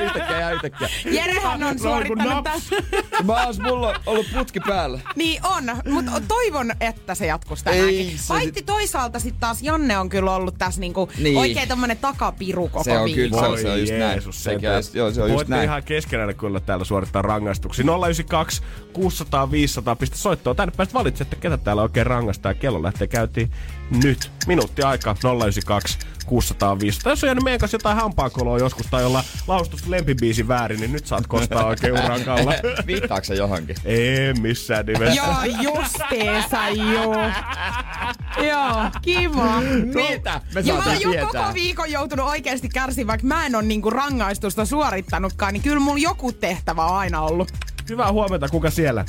[0.03, 0.89] yhtäkkiä, ihan yhtäkkiä.
[1.11, 2.69] Jerehän on suorittanut naps.
[2.69, 3.27] tämän.
[3.27, 5.01] Mä oon mulla ollut putki päällä.
[5.17, 8.19] Niin on, mutta toivon, että se jatkuisi Ei, tänäänkin.
[8.19, 11.37] se Paitsi toisaalta sitten taas Janne on kyllä ollut tässä niinku Niin.
[11.39, 14.03] oikein tommonen takapiru koko Se on kyllä, se on, se on just näin.
[14.03, 15.65] Jeesus, just- joo, se on just Voitte näin.
[15.65, 17.85] ihan keskenään kyllä täällä suorittaa rangaistuksia.
[17.85, 18.63] 092
[18.93, 20.55] 600 500 pistä soittoa.
[20.55, 22.57] Tänne päästä valitsette, ketä täällä oikein rangaistaan.
[22.57, 23.51] Kello lähtee käyntiin
[23.91, 24.31] nyt.
[24.47, 27.13] Minuutti aika 092 600 500.
[27.13, 31.07] Jos on jäänyt meidän kanssa jotain hampaankoloa joskus tai olla laustusta lempibiisi väärin, niin nyt
[31.07, 32.53] saat kostaa oikein urakalla.
[32.87, 33.77] Viittaako se johonkin?
[33.85, 35.15] Ei missään nimessä.
[35.15, 37.31] Joo, justeesa joo.
[38.49, 39.61] Joo, kiva.
[39.95, 40.41] Mitä?
[40.55, 43.91] Me Ja mä oon jo koko viikon joutunut oikeasti kärsimään, vaikka mä en ole niinku
[43.91, 47.53] rangaistusta suorittanutkaan, niin kyllä mulla joku tehtävä on aina ollut.
[47.89, 49.05] Hyvää huomenta, kuka siellä?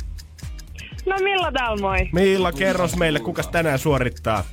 [1.06, 2.08] No Milla täällä moi.
[2.12, 4.44] Milla, kerros meille, kuka tänään suorittaa?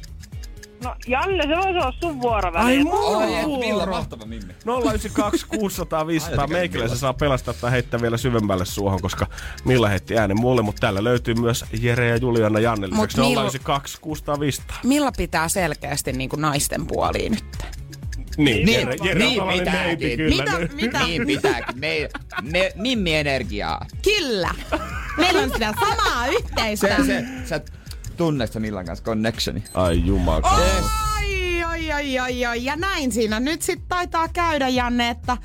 [0.84, 3.92] No Janne, se voisi olla sun vuoro Ai mulla Oi, et, Villa, vuoro.
[3.92, 4.54] mahtava Mimmi.
[4.82, 7.00] 092 600 500 Ai, meikäläisen Villa.
[7.00, 9.28] saa pelastaa tai heittää vielä syvemmälle suohon, koska
[9.66, 13.98] Milla heitti äänen mulle, mutta täällä löytyy myös Jere ja Juliana Janne lisäksi Mill- 092
[14.02, 14.78] 600 500.
[14.84, 17.46] Milla pitää selkeästi niin kuin naisten puoliin nyt?
[18.38, 20.18] Niin, Niin, Jere, Jere on niin tällainen pitääkin.
[20.18, 20.44] kyllä.
[20.44, 20.74] Mitä, nyt.
[20.74, 21.00] mitä?
[21.04, 21.80] Niin pitääkin.
[21.80, 22.10] Me,
[22.42, 23.86] me, Mimmi energiaa.
[24.04, 24.50] Kyllä.
[25.18, 26.88] Meillä on sitä samaa yhteistä.
[26.98, 27.62] Se, se, sä
[28.18, 29.64] tunnet sä Millan kanssa connectioni.
[29.74, 30.52] Ai jumala.
[31.18, 32.66] Oi, oi, oi, oi, oi.
[32.66, 35.38] Ja näin siinä nyt sitten taitaa käydä, Janne, että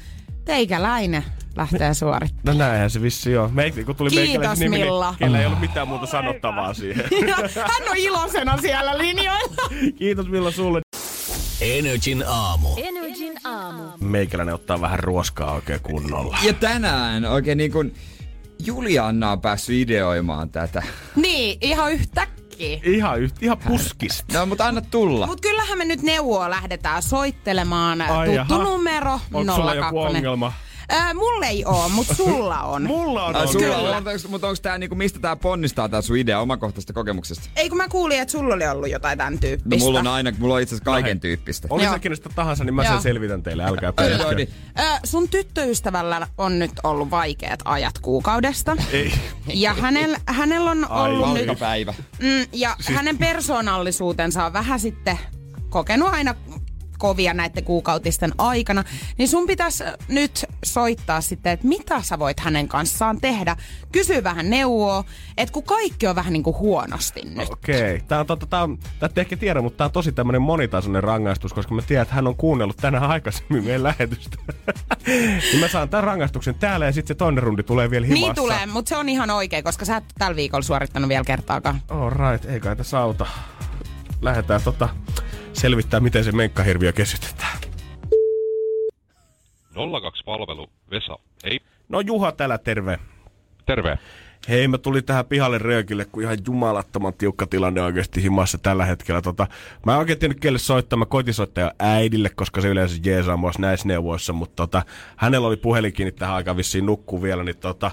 [0.45, 1.25] teikäläinen
[1.57, 2.59] lähtee suorittamaan.
[2.59, 3.51] No näinhän se vissi on.
[3.51, 5.11] Meik- kun tuli Kiitos, nimi, Milla.
[5.11, 7.05] niin kellä ei ollut mitään muuta sanottavaa siihen.
[7.71, 9.71] Hän on iloisena siellä linjoilla.
[9.99, 10.81] Kiitos Milla sulle.
[11.61, 12.69] Energin aamu.
[12.77, 13.83] Energin aamu.
[14.01, 16.39] Meikäläinen ottaa vähän ruoskaa oikein kunnolla.
[16.43, 17.95] Ja tänään oikein niin kuin
[18.67, 20.83] Julianna on päässyt ideoimaan tätä.
[21.17, 22.42] Niin, ihan yhtäkkiä.
[22.85, 24.39] Ihan, yht, ihan puskista.
[24.39, 25.27] No, mutta anna tulla.
[25.27, 28.01] Mut kyllähän me nyt neuvoa lähdetään soittelemaan.
[28.01, 28.65] Ai Tuttu jaha.
[28.65, 30.17] numero Onko sulla joku 02.
[30.17, 30.53] ongelma?
[30.93, 32.83] Ää, mulle ei oo, mut sulla on.
[32.93, 33.97] Mulla on Ai, sulla, ongelma.
[33.97, 37.49] on, onks, mutta onko tää niinku, mistä tää ponnistaa tää sun idea omakohtaisesta kokemuksesta?
[37.57, 39.85] Ei kun mä kuulin, että sulla oli ollut jotain tämän No tyyppistä.
[39.85, 41.69] mulla on aina, mulla on itse asiassa kaiken No tyyppistä.
[41.71, 42.93] Oli se kenestä tahansa, niin mä Joo.
[42.93, 43.65] sen selvitän teille.
[43.65, 44.23] Älkää Ai, pelätkö.
[44.25, 44.49] joo, niin.
[44.79, 48.77] Ö, sun tyttöystävällä on nyt ollut vaikeat ajat kuukaudesta.
[48.93, 49.13] Ei.
[49.55, 51.47] Ja hänellä, hänellä on ollut nyt...
[51.47, 51.95] Valtapäivä.
[52.23, 52.97] Mm, ja siis...
[52.97, 55.19] hänen persoonallisuutensa on vähän sitten
[55.71, 56.35] kokenut aina
[57.03, 58.85] kovia näiden kuukautisten aikana,
[59.19, 63.57] niin sun pitäisi nyt soittaa sitten, että mitä sä voit hänen kanssaan tehdä.
[63.93, 65.05] Kysy vähän neuvoa,
[65.37, 67.49] että kun kaikki on vähän niin kuin huonosti nyt.
[67.51, 68.01] Okei.
[68.09, 71.53] Tää on, tota, tää on, tää ehkä tiedä, mutta tää on tosi tämmönen monitasoinen rangaistus,
[71.53, 74.37] koska mä tiedän, että hän on kuunnellut tänään aikaisemmin meidän lähetystä.
[75.07, 78.27] niin mä saan tämän rangaistuksen täällä ja sitten se toinen rundi tulee vielä himassa.
[78.27, 81.83] Niin tulee, mutta se on ihan oikein, koska sä et tällä viikolla suorittanut vielä kertaakaan.
[81.89, 83.27] All right, ei kai tässä auta.
[84.21, 84.89] Lähdetään tota
[85.53, 87.59] selvittää, miten se menkkahirviö kesytetään.
[89.75, 91.19] 02-palvelu, Vesa.
[91.45, 92.99] Ei, No Juha täällä, terve.
[93.67, 93.99] terve.
[94.49, 99.23] Hei, mä tulin tähän pihalle röökille, kun ihan jumalattoman tiukka tilanne oikeasti himassa tällä hetkellä.
[99.23, 99.47] Tota,
[99.87, 100.97] mä en oikein tiennyt kelle soittaa.
[100.99, 104.33] Mä koitin soittaa jo äidille, koska se yleensä jeesaa mua näissä neuvoissa.
[104.33, 104.83] Mutta tota,
[105.17, 107.45] hänellä oli puhelin kiinni tähän aikaan vissiin nukkuu vielä.
[107.45, 107.91] Niin tota,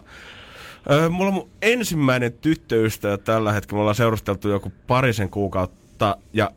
[0.92, 3.78] öö, mulla on mun ensimmäinen tyttöystävä tällä hetkellä.
[3.78, 6.18] Me ollaan seurusteltu joku parisen kuukautta.
[6.34, 6.52] Ja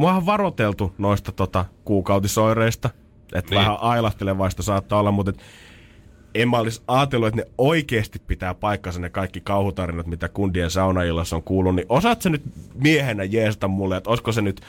[0.00, 2.90] mua on varoteltu noista tota, kuukautisoireista.
[3.34, 3.58] Että Niin.
[3.58, 5.38] vähän ailahtelevaista saattaa olla, mutta et
[6.34, 11.36] en mä olisi ajatellut, että ne oikeasti pitää paikkansa ne kaikki kauhutarinat, mitä kundien saunaillassa
[11.36, 12.42] on kuullut, niin osaat sä nyt
[12.74, 14.60] miehenä jeesata mulle, että olisiko se nyt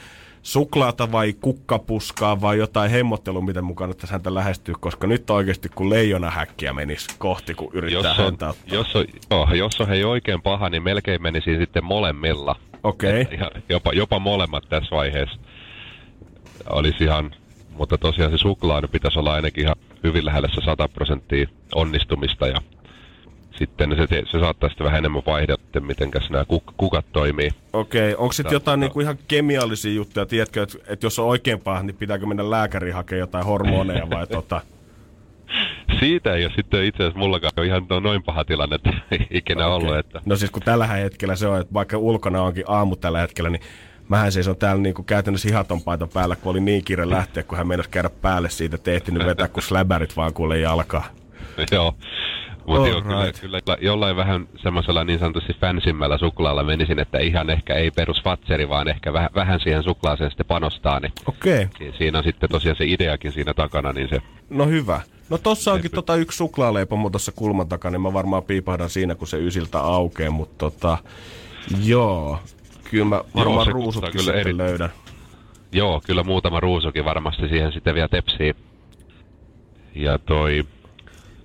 [0.42, 5.90] suklaata vai kukkapuskaa vai jotain hemmottelua, miten mukaan nyt häntä lähestyy, koska nyt oikeasti kun
[5.90, 8.64] leijona häkkiä menisi kohti, kun yrittää Jos on, häntä ottaa.
[8.76, 12.56] jos, on, joo, jos on hei oikein paha, niin melkein menisi sitten molemmilla.
[12.82, 13.26] Okei.
[13.32, 15.38] Ihan, jopa, jopa molemmat tässä vaiheessa
[16.70, 17.30] olisi ihan,
[17.70, 22.46] mutta tosiaan se suklaa nyt pitäisi olla ainakin ihan hyvin lähellä se 100 prosenttia onnistumista
[22.46, 22.56] ja
[23.66, 27.50] sitten se, se saattaa sitten vähän enemmän vaihdella, että mitenkäs nämä kuk, kukat toimii.
[27.72, 31.82] Okei, onko sitten jotain niinku ihan kemiallisia juttuja, tiedätkö, että, että jos on oikein paha,
[31.82, 34.60] niin pitääkö mennä lääkäriin hakemaan jotain hormoneja vai tota?
[36.00, 38.90] Siitä ei ole sitten itse asiassa mullakaan ihan noin paha tilanne, että
[39.30, 39.76] ikinä Okei.
[39.76, 39.98] ollut.
[39.98, 43.50] Että, No siis kun tällä hetkellä se on, että vaikka ulkona onkin aamu tällä hetkellä,
[43.50, 43.62] niin
[44.08, 47.58] mähän siis on täällä niinku käytännössä hihaton paita päällä, kun oli niin kiire lähteä, kun
[47.58, 51.04] hän meinasi käydä päälle siitä, että ehtinyt vetää, kun släbärit vaan kuule jalkaa.
[51.72, 51.94] Joo.
[52.66, 53.40] Mutta joo, Alright.
[53.40, 58.22] kyllä, kyllä, jollain vähän semmoisella niin sanotusti fansimmällä suklaalla menisin, että ihan ehkä ei perus
[58.22, 62.50] fatseri, vaan ehkä vähän, vähän siihen suklaaseen sitten panostaa, niin Okei, si- siinä on sitten
[62.50, 64.18] tosiaan se ideakin siinä takana, niin se
[64.50, 65.00] no hyvä.
[65.30, 69.28] No tossa onkin tota yksi suklaaleipomo tuossa kulman takana, niin mä varmaan piipahdan siinä, kun
[69.28, 70.98] se ysiltä aukeaa, mutta tota,
[71.84, 72.38] joo.
[72.90, 74.90] Kyllä mä varmaan se ruusutkin kyllä eri- löydän.
[75.72, 78.54] Joo, kyllä muutama ruusukin varmasti siihen sitten vielä tepsii.
[79.94, 80.64] Ja toi...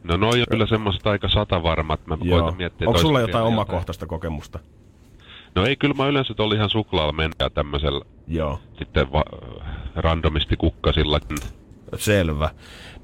[0.08, 2.08] No noi on kyllä semmoiset aika satavarmat.
[2.08, 2.40] Mä Joo.
[2.40, 4.60] koitan miettiä, Onko sulla jotain vielä omakohtaista kokemusta?
[5.56, 8.60] No ei, kyllä mä yleensä oli ihan suklaalla mennä tämmöisellä Joo.
[8.80, 9.26] sitten va-
[9.96, 11.38] randomisti kukkasillakin.
[11.98, 12.50] Selvä.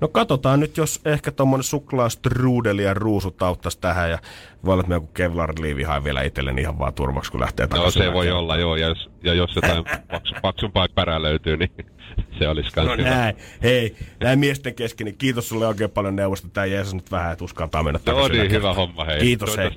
[0.04, 4.18] No katsotaan nyt, jos ehkä tommonen suklaastrudeli ja ruusut auttaisi tähän ja
[4.66, 7.70] voi olla, että me joku kevlar-liivi haen vielä itselleni ihan vaan turvaksi, kun lähtee No
[7.70, 8.04] takaisin.
[8.04, 8.76] se voi olla, joo.
[8.76, 11.72] Ja jos, ja jos jotain paksu, paksumpaa pärää löytyy, niin
[12.39, 13.10] se olisi kans No hyvä.
[13.10, 13.36] näin.
[13.64, 16.47] Hei, näin miesten kesken, niin kiitos sulle oikein paljon neuvosta.
[16.54, 18.32] Tää Jeesus nyt vähän, että uskaltaa mennä No takaisin.
[18.32, 18.74] niin, yllä hyvä kertaa.
[18.74, 19.20] homma, hei.
[19.20, 19.70] Kiitos, hei.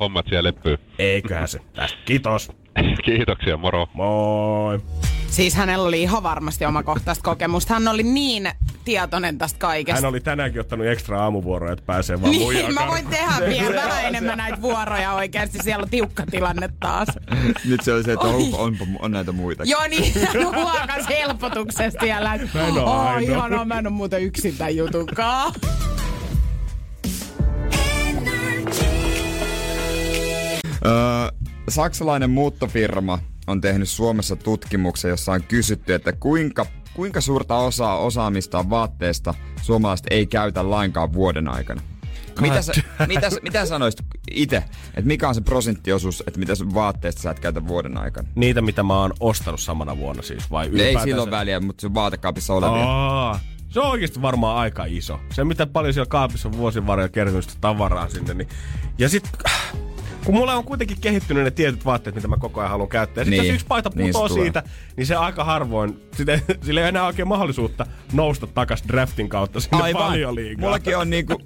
[0.00, 0.78] Hommat siellä leppyy.
[0.98, 1.58] Eiköhän se.
[1.74, 1.98] Tästä.
[2.04, 2.52] Kiitos.
[3.04, 3.86] Kiitoksia, moro.
[3.94, 4.78] Moi.
[5.32, 7.74] Siis hänellä oli ihan varmasti omakohtaista kokemusta.
[7.74, 8.50] Hän oli niin
[8.84, 10.00] tietoinen tästä kaikesta.
[10.00, 14.04] Hän oli tänäänkin ottanut ekstra aamuvuoroja, että pääsee vaan Niin, mä voin tehdä vielä vähän
[14.04, 15.58] enemmän näitä vuoroja oikeasti.
[15.62, 17.08] Siellä on tiukka tilanne taas.
[17.64, 19.64] Nyt se oli se, että on, on, on näitä muita.
[19.64, 20.14] Joo niin,
[20.54, 22.38] huokas helpotuksesta siellä.
[22.54, 25.52] Mä en oo "Aa, ainoa." ihanaa, mä en oo muuten yksin tämän jutunkaan.
[30.86, 31.28] Öö,
[31.68, 38.70] saksalainen muuttofirma on tehnyt Suomessa tutkimuksen, jossa on kysytty, että kuinka, kuinka suurta osaa osaamista
[38.70, 41.82] vaatteesta suomalaiset ei käytä lainkaan vuoden aikana.
[42.40, 42.72] Mitä sä,
[43.06, 47.40] mitä, mitä sanoisit itse, että mikä on se prosenttiosuus, että mitä sun vaatteesta sä et
[47.40, 48.28] käytä vuoden aikana?
[48.34, 51.04] Niitä, mitä mä oon ostanut samana vuonna siis, vai Ei ylipäätänsä?
[51.04, 52.84] silloin väliä, mutta sun vaatekaapissa olevia.
[52.84, 55.20] Aa, se on oikeasti varmaan aika iso.
[55.32, 58.34] Se, mitä paljon siellä kaapissa on vuosien varrella kertynyt sitä tavaraa sinne.
[58.34, 58.48] Niin...
[58.98, 59.28] Ja sit,
[60.24, 63.20] kun mulla on kuitenkin kehittynyt ne tietyt vaatteet, mitä mä koko ajan haluan käyttää.
[63.20, 64.44] Ja sit Niin, jos yksi paita niin putoo tulee.
[64.44, 64.62] siitä,
[64.96, 69.82] niin se aika harvoin, sitä, sillä ei enää oikein mahdollisuutta nousta takas draftin kautta sinne
[69.82, 70.02] Aivan.
[70.02, 70.62] paljon liikaa.
[70.64, 71.42] Mullakin on niinku,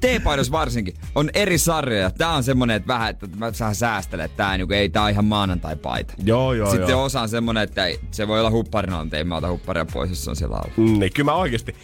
[0.00, 2.10] T-paidos varsinkin, on eri sarjoja.
[2.10, 5.10] Tää on semmonen, että vähän, että mä saan säästellä, että tää, niinku, ei tää on
[5.10, 6.14] ihan maanantai-paita.
[6.24, 7.04] Joo, joo, Sitten joo.
[7.04, 10.10] osa on semmonen, että ei, se voi olla hupparina, mutta ei mä ota hupparia pois,
[10.10, 10.72] jos se on siellä alla.
[10.98, 11.74] Niin, kyllä mä oikeasti.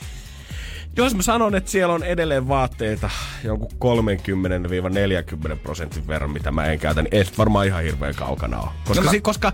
[0.97, 3.11] Jos mä sanon, että siellä on edelleen vaatteita
[3.45, 3.71] jonkun
[5.53, 8.69] 30-40 prosentin verran, mitä mä en käytä, niin ei varmaan ihan hirveän kaukana ole.
[8.85, 9.53] Koska, No mä- si- koska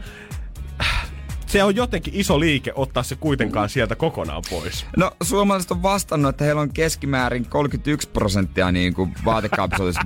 [0.80, 1.07] äh,
[1.47, 4.87] se on jotenkin iso liike ottaa se kuitenkaan sieltä kokonaan pois.
[4.97, 9.14] No suomalaiset on vastannut, että heillä on keskimäärin 31 prosenttia niin kuin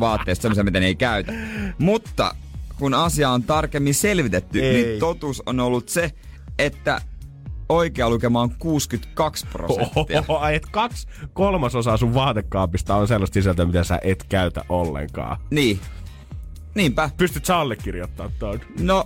[0.01, 1.33] vaatteista, semmoisia, mitä ne ei käytä.
[1.79, 2.35] Mutta
[2.79, 4.73] kun asia on tarkemmin selvitetty, Ei.
[4.85, 6.13] niin totuus on ollut se,
[6.59, 7.01] että
[7.71, 10.25] oikea lukema on 62 prosenttia.
[10.29, 15.37] Oho, et kaksi kolmasosaa sun vaatekaapista on sellaista sisältöä, mitä sä et käytä ollenkaan.
[15.51, 15.81] Niin.
[16.75, 17.11] Niinpä.
[17.17, 18.61] Pystyt sä allekirjoittamaan tuon?
[18.81, 19.05] No,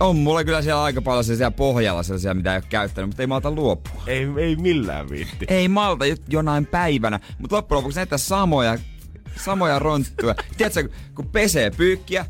[0.00, 3.26] on mulla kyllä siellä aika paljon sellaisia pohjalla sellaisia, mitä ei ole käyttänyt, mutta ei
[3.26, 4.02] malta luopua.
[4.06, 5.46] Ei, ei millään viitti.
[5.48, 8.78] Ei malta jo- jonain päivänä, mutta loppujen lopuksi näitä samoja,
[9.36, 10.34] samoja ronttuja.
[10.56, 12.26] Tiedätkö, kun pesee pyykkiä,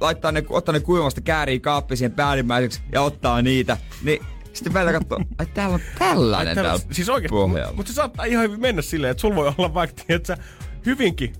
[0.00, 4.92] laittaa ne, ottaa ne kuivasta käärii kaappi siihen päällimmäiseksi ja ottaa niitä, niin sitten välillä
[4.92, 7.36] katsoo, ai täällä on tällainen Ai, täällä siis oikeesti,
[7.76, 10.36] mutta se saattaa ihan hyvin mennä silleen, että sulla voi olla vaikka, että sä
[10.86, 11.32] hyvinkin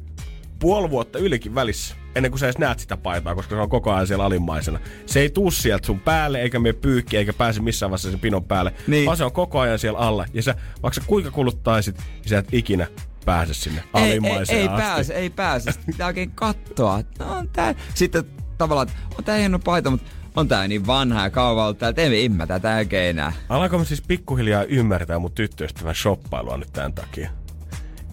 [0.59, 3.93] puoli vuotta ylikin välissä, ennen kuin sä edes näet sitä paitaa, koska se on koko
[3.93, 4.81] ajan siellä alimmaisena.
[5.07, 8.45] Se ei tuu sieltä sun päälle, eikä mene pyykki, eikä pääse missään vaiheessa sen pinon
[8.45, 9.07] päälle, Niin.
[9.07, 10.27] vaan se on koko ajan siellä alla.
[10.35, 12.87] Ja sä, vaikka sä kuinka kuluttaisit, niin sä et ikinä
[13.25, 14.81] pääse sinne ei, ei, alimmaiseen ei asti.
[14.83, 15.73] pääse, ei pääse.
[15.73, 17.01] Sitten pitää oikein katsoa.
[17.19, 17.75] No, on tää.
[17.95, 18.25] Sitten
[18.59, 21.91] tavallaan, että on tää hieno paita, mutta on tää niin vanha ja kauan ollut täällä,
[21.91, 23.33] että ei mä tätä oikein enää.
[23.49, 27.31] Alanko mä siis pikkuhiljaa ymmärtää mun tyttöystävän shoppailua nyt tämän takia?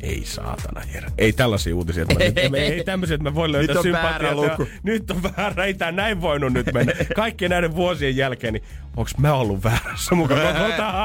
[0.01, 1.07] Ei saatana, Jere.
[1.17, 2.03] Ei tällaisia uutisia.
[2.03, 4.11] Että mä nyt, ei, ei tämmöisiä, että mä voin löytää Nyt on sympatiaa.
[4.13, 4.67] väärä luku.
[4.83, 5.65] Nyt on väärä.
[5.65, 6.93] Ei tää näin voinut nyt mennä.
[7.15, 8.63] Kaikkien näiden vuosien jälkeen, niin
[8.97, 10.41] onks mä ollut väärässä mukaan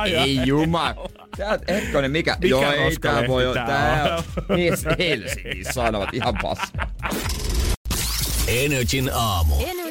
[0.01, 0.25] ajan?
[0.25, 0.95] Ei juma.
[1.37, 2.33] Tää on hetkonen, mikä?
[2.35, 3.55] Mikä Joo, ei tää voi olla.
[3.55, 4.23] tää Tää on?
[4.57, 6.91] Niin, Helsingin sanovat ihan paskaa.
[8.49, 9.55] Energin aamu.
[9.61, 9.86] Energin aamu.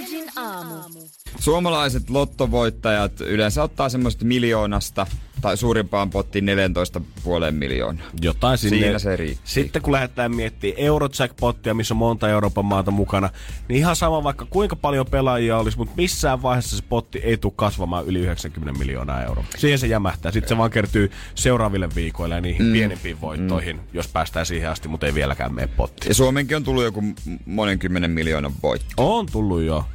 [1.39, 5.07] Suomalaiset lottovoittajat yleensä ottaa semmoista miljoonasta
[5.41, 8.05] tai suurimpaan pottiin 14,5 miljoonaa.
[8.21, 8.77] Jotain sinne.
[8.77, 9.41] Siinä se riitti.
[9.43, 13.29] Sitten kun lähdetään miettimään Eurojackpottia, missä on monta Euroopan maata mukana,
[13.67, 17.53] niin ihan sama vaikka kuinka paljon pelaajia olisi, mutta missään vaiheessa se potti ei tule
[17.55, 19.45] kasvamaan yli 90 miljoonaa euroa.
[19.57, 20.31] Siihen se jämähtää.
[20.31, 22.71] Sitten se vaan kertyy seuraaville viikoille ja niihin mm.
[22.73, 23.81] pienempiin voittoihin, mm.
[23.93, 26.07] jos päästään siihen asti, mutta ei vieläkään mene potti.
[26.07, 27.03] Ja Suomenkin on tullut joku
[27.45, 28.93] monen kymmenen miljoonan voitto.
[28.97, 29.85] On tullut jo.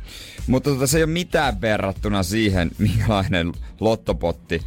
[0.47, 4.61] Mutta tota, se ei ole mitään verrattuna siihen, minkälainen lottopotti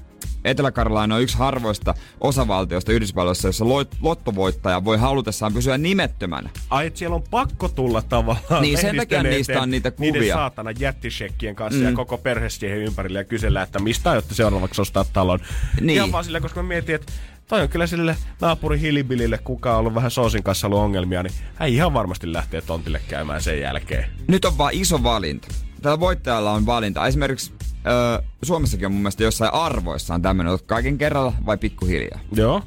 [0.46, 6.50] Etelä-Karolainen on yksi harvoista osavaltioista Yhdysvalloissa, jossa lot- lottovoittaja voi halutessaan pysyä nimettömänä.
[6.70, 10.34] Ai, et siellä on pakko tulla tavallaan Niin, sen takia niistä on niitä Niiden kuvia.
[10.36, 11.86] saatana jättisekkien kanssa Mm.
[11.86, 15.40] ja koko perhe siihen ympärille ja kysellä, että mistä aiotte seuraavaksi ostaa talon.
[15.82, 15.90] Niin.
[15.98, 17.14] Ihan vaan sille, koska mä mietin, että
[17.48, 21.34] toi on kyllä sille naapuri Hilibilille, kuka on ollut vähän Soosin kanssa ollut ongelmia, niin
[21.56, 24.06] hän ihan varmasti lähtee tontille käymään sen jälkeen.
[24.28, 25.48] Nyt on vaan iso valinta.
[25.82, 27.08] Tällä voittajalla on valinta.
[27.08, 27.54] Esimerkiksi
[27.88, 32.20] öö, Suomessakin on mun mielestä jossain arvoissaan tämmöinen, otat kaiken kerralla vai pikkuhiljaa.
[32.32, 32.62] Joo.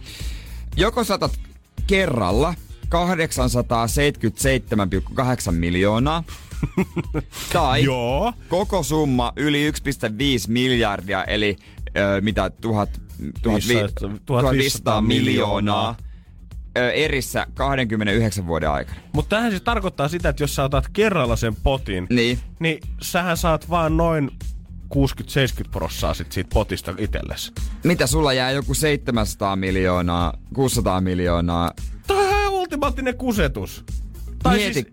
[0.76, 1.41] Joko saatat
[1.87, 2.55] kerralla
[2.85, 6.24] 877,8 miljoonaa,
[7.53, 8.33] tai Joo.
[8.49, 9.76] koko summa yli 1,5
[10.49, 11.57] miljardia, eli
[12.20, 12.90] mitä, 1000,
[13.42, 15.96] 1500 1500 miljoonaa
[16.94, 19.01] erissä 29 vuoden aikana.
[19.12, 22.38] Mutta tähän siis tarkoittaa sitä, että jos sä otat kerralla sen potin, Niin.
[22.61, 24.30] niin sähän saat vaan noin
[24.94, 24.99] 60-70
[25.70, 27.53] prossaa sit siitä potista itsellesi.
[27.84, 31.72] Mitä sulla jää joku 700 miljoonaa, 600 miljoonaa?
[32.07, 33.84] Toi on ihan ultimaattinen kusetus.
[34.42, 34.72] Tai Mieti.
[34.74, 34.86] siis,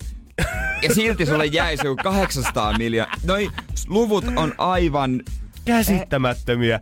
[0.82, 3.16] Ja silti sulle jäisi joku 800 miljoonaa.
[3.24, 3.50] Noi
[3.88, 5.22] luvut on aivan...
[5.66, 6.80] käsittämättömiä.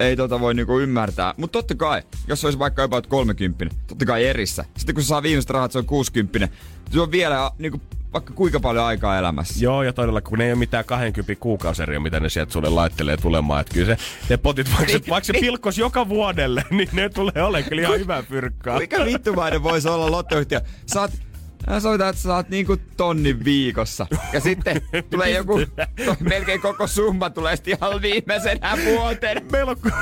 [0.00, 1.34] Ei tota voi niinku ymmärtää.
[1.36, 4.64] Mutta totta kai, jos olisi vaikka about 30, totta kai erissä.
[4.76, 6.48] Sitten kun se saa viimeiset rahat, se on 60.
[6.90, 7.80] Se on vielä niinku,
[8.12, 9.64] vaikka kuinka paljon aikaa elämässä.
[9.64, 13.16] Joo, ja todella, kun ne ei ole mitään 20 kuukauseriä, mitä ne sieltä sulle laittelee
[13.16, 13.60] tulemaan.
[13.60, 17.42] Että kyllä se, ne potit, vaikka, se, vaikka se pilkkos joka vuodelle, niin ne tulee
[17.42, 18.76] olemaan kyllä ihan hyvää pyrkkaa.
[18.76, 20.60] Kuinka vittumainen voisi olla lottoyhtiö?
[20.86, 21.29] Saat
[21.70, 24.06] Mä soitan, että saat niinku tonnin viikossa.
[24.32, 25.58] Ja sitten tulee joku,
[26.04, 29.46] to, melkein koko summa tulee sitten ihan viimeisenä vuoteen.
[29.52, 29.92] Meillä on,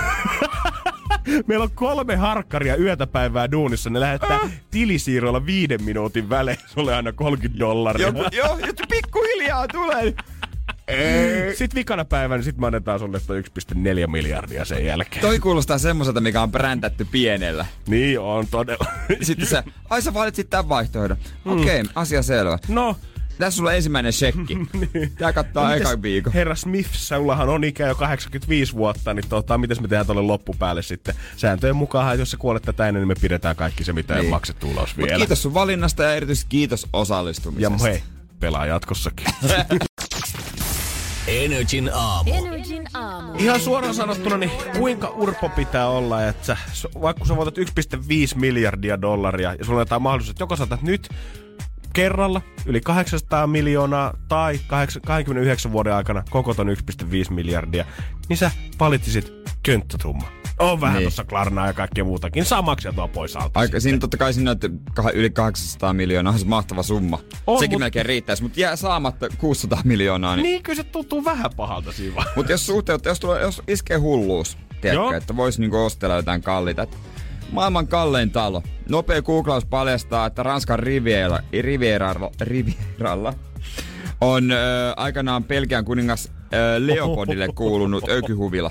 [1.46, 3.90] meillä on kolme harkkaria yötä päivää duunissa.
[3.90, 4.38] Ne lähettää
[4.70, 8.06] tilisiirroilla viiden minuutin välein sulle aina 30 dollaria.
[8.06, 8.58] Joku, joo,
[8.90, 10.14] pikkuhiljaa tulee.
[11.54, 15.20] Sitten vikana päivänä sit me annetaan sulle toi 1,4 miljardia sen jälkeen.
[15.22, 17.66] Toi kuulostaa semmoiselta, mikä on bräntätty pienellä.
[17.88, 18.86] Niin on todella.
[19.22, 21.16] Sitten sä, ai sä valitsit tämän vaihtoehdon.
[21.44, 22.58] Okei, okay, asia selvä.
[22.68, 22.96] No,
[23.38, 24.58] Tässä sulla ensimmäinen shekki.
[25.18, 26.32] Tää kattaa Mites, eka viikon.
[26.32, 30.82] Herra Smith, sullahan on ikä jo 85 vuotta, niin tota, miten me tehdään tuolle loppupäälle
[30.82, 31.14] sitten?
[31.36, 34.30] Sääntöjen mukaan, jos sä kuolet tätä ennen, niin me pidetään kaikki se, mitä ei Niin.
[34.30, 35.18] maksettu ulos Mut vielä.
[35.18, 37.86] kiitos sun valinnasta ja erityisesti kiitos osallistumisesta.
[37.88, 38.02] Ja hei,
[38.40, 39.26] pelaa jatkossakin.
[41.28, 42.30] Energin aamu.
[42.34, 43.32] Energin aamu.
[43.38, 47.64] Ihan suoraan sanottuna, niin kuinka urpo pitää olla, että sä, vaikka sä voitat 1,5
[48.34, 51.08] miljardia dollaria ja sulla on jotain mahdollisuus, että joko saatat nyt
[51.92, 57.84] kerralla yli 800 miljoonaa tai 8 29 vuoden aikana koko ton 1,5 miljardia,
[58.28, 58.50] niin sä
[58.80, 60.37] valitsisit könttätumma.
[60.58, 61.04] On vähän Niin.
[61.04, 62.44] tuossa Klarnaa ja kaikkea muutakin.
[62.44, 63.60] Saa maksia tuo pois alta.
[63.60, 64.68] Aika, siinä totta kai siinä että
[65.14, 67.18] yli 800 miljoonaa on se mahtava summa.
[67.46, 70.36] On, Sekin mut- melkein riittäisi, mutta jää saamatta 600 miljoonaa.
[70.36, 70.42] Niin.
[70.42, 72.24] Niin, kyllä se tuntuu vähän pahalta siinä.
[72.36, 76.86] Mutta jos suhteuttaa, jos, tulee, jos iskee hulluus, tiedätkö, että vois niinku ostella jotain kalliita.
[77.52, 78.62] Maailman kallein talo.
[78.88, 83.34] Nopea googlaus paljastaa, että Ranskan Riviera, Rivieralla, Rivieralla
[84.20, 84.56] on ö,
[84.96, 88.70] aikanaan Pelkian kuningas ö, Leopoldille kuulunut ökyhuvila.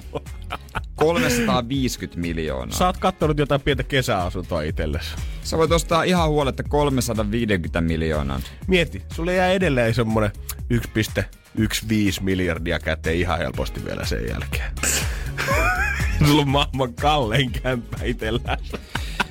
[0.98, 2.78] 350 miljoonaa.
[2.78, 5.10] Sä oot kattonut jotain pientä kesäasuntoa itsellesi.
[5.44, 8.40] Sä voit ostaa ihan huoletta 350 miljoonaa.
[8.68, 10.32] Mieti, sulle jää edelleen semmonen
[10.74, 14.72] 1,15 miljardia käteen ihan helposti vielä sen jälkeen.
[16.28, 18.58] Sulla on maailman kallein kämppä itsellään.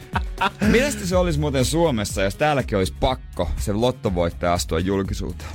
[0.70, 5.50] Mielestäni se olisi muuten Suomessa, jos täälläkin olisi pakko se lottovoittaja astua julkisuuteen?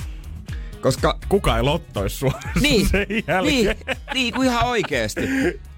[0.81, 3.43] Koska Kuka ei lottois Suomessa Niin, sen jälkeen?
[3.55, 3.75] niin,
[4.13, 5.21] niin kuin ihan oikeesti.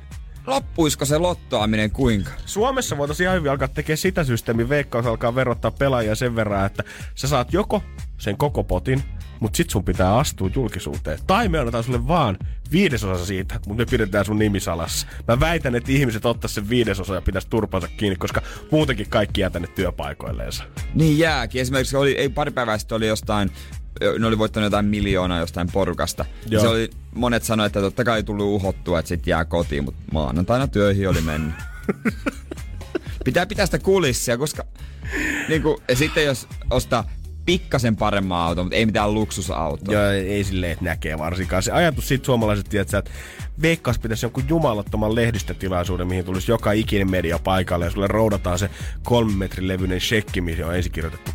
[0.48, 2.32] Loppuisiko se lottoaminen kuinka?
[2.46, 4.70] Suomessa voitaisiin ihan hyvin alkaa tekemään sitä systeemiä.
[4.70, 6.84] Veikkaus alkaa verottaa pelaajia sen verran, että
[7.16, 7.84] sä saat joko
[8.18, 9.04] sen koko potin,
[9.40, 11.20] mutta sit sun pitää astua julkisuuteen.
[11.28, 12.38] Tai me annetaan sulle vaan
[12.72, 15.08] viidesosa siitä, mutta me pidetään sun nimi salassa.
[15.28, 18.42] Mä väitän, että ihmiset ottaa sen viidesosa ja pitäisi turpansa kiinni, koska
[18.72, 20.64] muutenkin kaikki jää tänne työpaikoilleensa.
[20.94, 21.62] Niin jääkin.
[21.62, 23.52] Esimerkiksi oli, ei pari päivää sitten oli jostain,
[24.20, 26.26] ne oli voittanut jotain miljoonaa jostain porukasta.
[26.50, 26.62] Joo.
[26.62, 30.68] Se oli, monet sanoivat, että totta kai tullut uhottua, että sit jää kotiin, mutta maanantaina
[30.68, 31.56] työihin oli mennyt.
[33.26, 34.64] Pitää pitää sitä kulissia, koska
[35.50, 37.10] niinku, ja sitten jos ostaa
[37.46, 39.94] pikkasen paremman auton, mutta ei mitään luksusautoa.
[39.94, 41.64] Ja ei silleen, että näkee varsinkaan.
[41.64, 43.12] Se ajatus siitä suomalaiset, tiedät, että
[43.62, 48.70] Veikkaus pitäisi jonkun jumalattoman lehdistötilaisuuden, mihin tulisi joka ikinen media paikalle ja sulle roudataan se
[49.04, 51.32] kolmen metrin levyinen shekki, missä on ensin kirjoitettu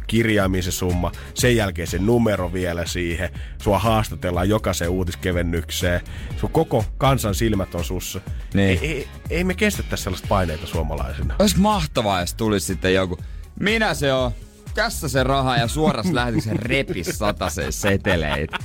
[0.61, 3.31] se summa, sen jälkeen se numero vielä siihen,
[3.63, 6.01] sua haastatellaan jokaiseen uutiskevennykseen,
[6.37, 8.21] sun koko kansan silmät on sussa.
[8.55, 8.69] Niin.
[8.69, 11.35] Ei, ei, ei me kestettäisi sellaista paineita suomalaisina.
[11.39, 13.19] Olisi mahtavaa, jos tulisi sitten joku,
[13.61, 14.33] minä se on,
[14.75, 18.59] tässä se raha ja suorassa lähetyksessä repis sataseen seteleitä.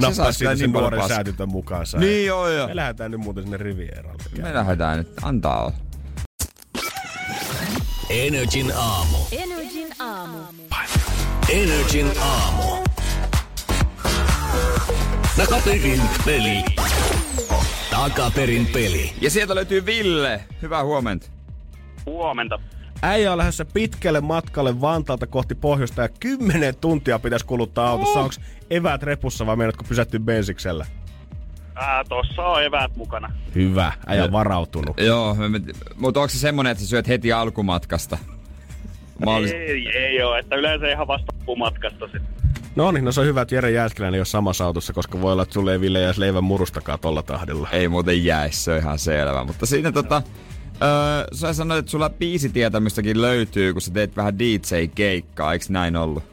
[0.00, 1.98] Nappaa siitä sen niin nuoren säätytön mukaansa.
[1.98, 2.68] Niin joo joo.
[2.68, 4.22] Me lähdetään nyt muuten sinne Rivieralle.
[4.42, 5.08] Me lähdetään nyt.
[5.22, 5.76] Antaa olla.
[8.10, 9.16] Energin aamu.
[9.32, 10.38] Energin aamu.
[11.48, 12.84] Energin aamu.
[15.36, 16.64] Takaperin peli.
[17.90, 19.12] Takaperin peli.
[19.20, 20.44] Ja sieltä löytyy Ville.
[20.62, 21.26] Hyvää huomenta.
[22.06, 22.58] Huomenta.
[23.02, 28.20] Äijä on lähdössä pitkälle matkalle Vantaalta kohti pohjoista ja 10 tuntia pitäisi kuluttaa autossa.
[28.20, 28.34] Onko
[28.70, 30.86] eväät repussa vai meinaatko pysähtyä bensiksellä?
[31.74, 33.32] Ää, tossa on eväät mukana.
[33.54, 35.00] Hyvä, äijä on varautunut.
[35.00, 35.60] Joo, me- me-
[35.96, 38.18] mutta onko se semmonen, että sä syöt heti alkumatkasta?
[39.24, 39.52] Mallis...
[39.52, 42.40] Ei, ei oo, että yleensä ihan vasta matkasta sitten.
[42.76, 45.32] No niin, no se on hyvä, että Jere Jääskeläinen ei ole samassa autossa, koska voi
[45.32, 47.68] olla, että sulle ei Ville jäisi leivän murustakaan tolla tahdilla.
[47.72, 49.44] Ei muuten jäisi, se on ihan selvä.
[49.44, 50.22] Mutta siinä tota,
[50.82, 56.24] öö, sä sanoit, että sulla biisitietämystäkin löytyy, kun sä teet vähän DJ-keikkaa, eikö näin ollut?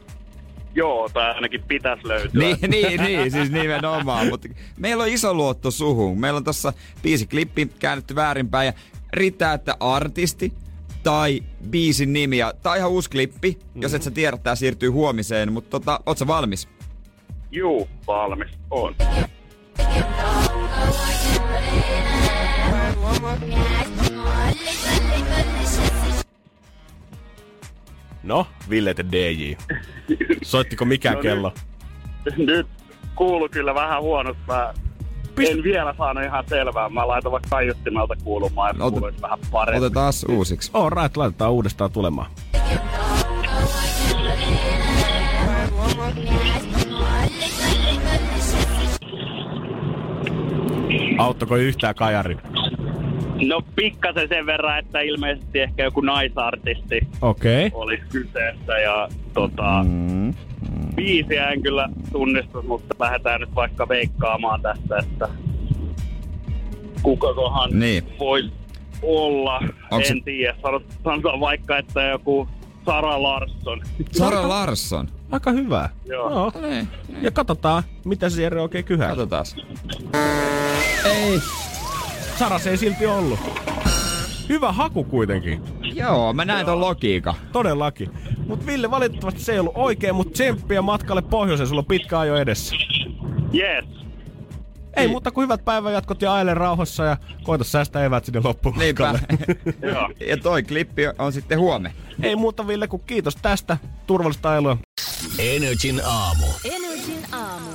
[0.74, 2.42] Joo, tai ainakin pitäisi löytyä.
[2.42, 4.26] Niin, niin, niin, siis nimenomaan.
[4.26, 6.20] Mutta meillä on iso luotto suhun.
[6.20, 6.72] Meillä on tossa
[7.02, 8.72] biisiklippi käännetty väärinpäin ja
[9.12, 10.52] riittää, että artisti
[11.02, 13.58] tai biisin nimi ja tai ihan uusi klippi.
[13.74, 16.68] Jos et sä tiedä, tää siirtyy huomiseen, mutta tota, oot sä valmis?
[17.50, 18.48] Juu, valmis.
[18.70, 18.94] On.
[28.22, 29.52] No, Ville te DJ.
[30.42, 31.52] Soittiko mikä No kello?
[32.36, 32.66] Nyt
[33.14, 34.42] kuulu kyllä vähän huonosti.
[34.48, 34.72] Mä
[35.50, 36.88] en vielä saanut ihan selvää.
[36.88, 39.84] Mä laitan vaikka kaiuttimelta kuulumaan, että Ota- kuuluisi vähän paremmin.
[39.86, 40.70] Otetaan uusiksi.
[40.74, 42.30] All right, laitetaan uudestaan tulemaan.
[51.18, 52.36] Auttako yhtään kajari?
[53.46, 57.00] No pikkasen sen verran, että ilmeisesti ehkä joku naisartisti.
[57.22, 57.70] Okay.
[57.74, 60.34] olisi kyseessä ja tota, mm.
[60.96, 65.28] biisiä en kyllä tunnista, mutta lähdetään nyt vaikka veikkaamaan tästä, että
[67.02, 68.04] kukakohan Niin.
[68.18, 68.52] voisi
[69.02, 69.60] olla.
[69.90, 72.48] Onks en tiedä, Sanot- sanotaan vaikka, että joku
[72.86, 73.80] Sara Larsson.
[74.12, 75.08] Sara Larsson.
[75.30, 75.88] Aika hyvä.
[76.06, 76.30] Joo.
[76.30, 76.52] No.
[76.68, 76.88] Niin,
[77.22, 79.08] Ja katsotaan, mitä se Jere oikein kyhää.
[79.08, 79.44] katsotaan.
[81.04, 81.38] Ei.
[82.38, 83.40] Sara se ei silti ollut.
[84.48, 85.62] Hyvä haku kuitenkin.
[85.82, 87.34] Joo, mä näen ton logiikan.
[87.52, 88.10] Todellakin.
[88.46, 92.36] Mut Ville, valitettavasti se ei ollut oikein, mutta tsemppiä matkalle pohjoiseen, sulla on pitkä ajo
[92.36, 92.76] edessä.
[93.54, 93.84] Yes.
[94.96, 98.78] Ei muuta kuin hyvät päivänjatkot ja aile rauhassa ja koita säästää evät sinne loppuun.
[98.78, 99.18] Niinpä.
[99.92, 100.10] Joo.
[100.28, 101.98] ja toi klippi on sitten huomenna.
[102.22, 103.78] Ei muuta Ville kuin kiitos tästä.
[104.06, 104.76] Turvallista ajelua.
[105.38, 106.46] Energin aamu.
[106.64, 107.70] Energin aamu.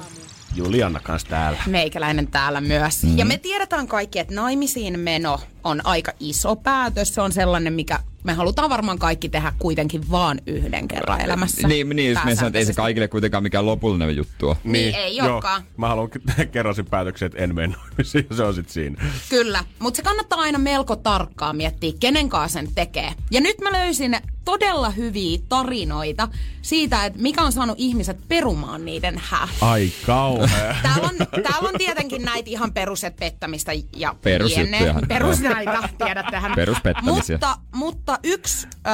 [0.56, 1.60] Juliana kanssa täällä.
[1.68, 3.04] Meikäläinen täällä myös.
[3.04, 3.18] Mm.
[3.18, 7.16] Ja me tiedetään kaikki, että naimisiin meno on aika iso päätös.
[7.16, 11.68] Se on sellainen, mikä me halutaan varmaan kaikki tehdä kuitenkin vaan yhden kerran elämässä.
[11.68, 14.58] Niin, niin jos me sanon, että ei se kaikille kuitenkaan mikään lopullinen juttu ole.
[14.64, 15.64] Niin, ei olekaan.
[15.78, 16.10] Mä haluan
[16.52, 18.28] kerran sen päätöksen, että en mene naimisiin.
[18.38, 19.04] Se on sit siinä.
[19.30, 23.14] Kyllä, mutta se kannattaa aina melko tarkkaan miettiä, kenen kanssa sen tekee.
[23.32, 26.28] Ja nyt mä löysin todella hyviä tarinoita
[26.62, 29.48] siitä, että mikä on saanut ihmiset perumaan niiden hää.
[29.62, 30.76] Ai kauhea.
[30.84, 34.96] Täällä on, täällä on tietenkin näitä ihan peruset pettämistä ja Perusjuttuja.
[35.08, 36.52] Perus näitä, tiedättehän.
[36.56, 37.36] Peruspettämisiä.
[37.36, 38.90] Mutta, mutta yksi, ö,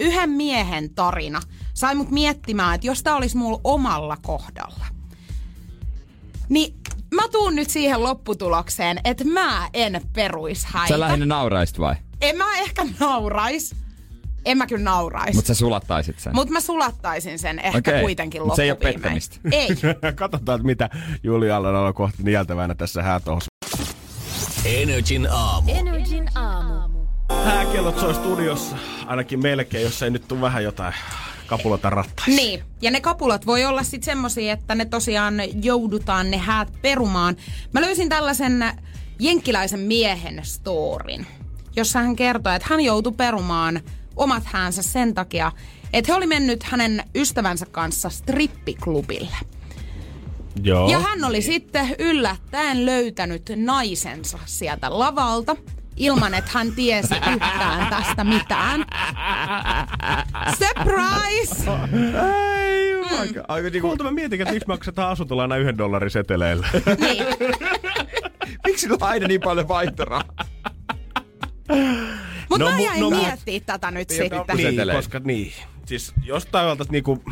[0.00, 1.40] yhden miehen tarina
[1.74, 4.86] sai mut miettimään, että jos tää olisi mulla omalla kohdalla.
[6.48, 6.74] Niin
[7.14, 10.94] mä tuun nyt siihen lopputulokseen, että mä en peruis häitä.
[10.94, 11.94] Sä lähinnä nauraisit vai?
[12.20, 13.74] En mä ehkä naurais.
[14.44, 15.34] En mä kyllä naurais.
[15.34, 16.34] Mutta sä sulattaisit sen.
[16.34, 18.00] Mut mä sulattaisin sen ehkä Okei.
[18.00, 19.02] kuitenkin Mut se ei loppuviimein.
[19.02, 19.36] pettämistä.
[19.52, 19.68] Ei.
[20.14, 20.90] Katsotaan, mitä
[21.22, 23.48] Julialla on kohti nieltävänä tässä häätohossa.
[24.66, 25.72] Energin aamu.
[25.74, 27.06] Energin aamu.
[27.44, 30.94] Hääkellot soi studiossa, ainakin melkein, jos ei nyt tule vähän jotain
[31.46, 32.36] kapulota rattaisiin.
[32.36, 37.36] Niin, ja ne kapulat voi olla sitten semmosia, että ne tosiaan joudutaan ne häät perumaan.
[37.72, 38.64] Mä löysin tällaisen
[39.18, 41.26] jenkkiläisen miehen storin,
[41.76, 43.80] jossa hän kertoi, että hän joutui perumaan
[44.16, 45.52] omat häänsä sen takia,
[45.92, 49.36] että he oli mennyt hänen ystävänsä kanssa strippiklubille.
[50.62, 50.90] Joo.
[50.90, 55.56] Ja hän oli sitten yllättäen löytänyt naisensa sieltä lavalta
[55.96, 58.84] ilman, että hän tiesi yhtään tästä mitään.
[60.58, 61.70] Surprise!
[62.60, 63.88] Ei, aika, aika niinku...
[63.88, 66.66] Kuulta mä mietin, että miksi maksetaan asuntolaina yhden dollarin seteleillä.
[67.00, 67.24] Niin.
[68.66, 70.34] Miksi on aina niin paljon vaihtorahaa?
[72.48, 74.56] Mutta No, mä jäin no, miettimään tätä nyt sitten.
[74.56, 75.52] niin, koska niin.
[75.86, 77.22] Siis jostain oltais niinku,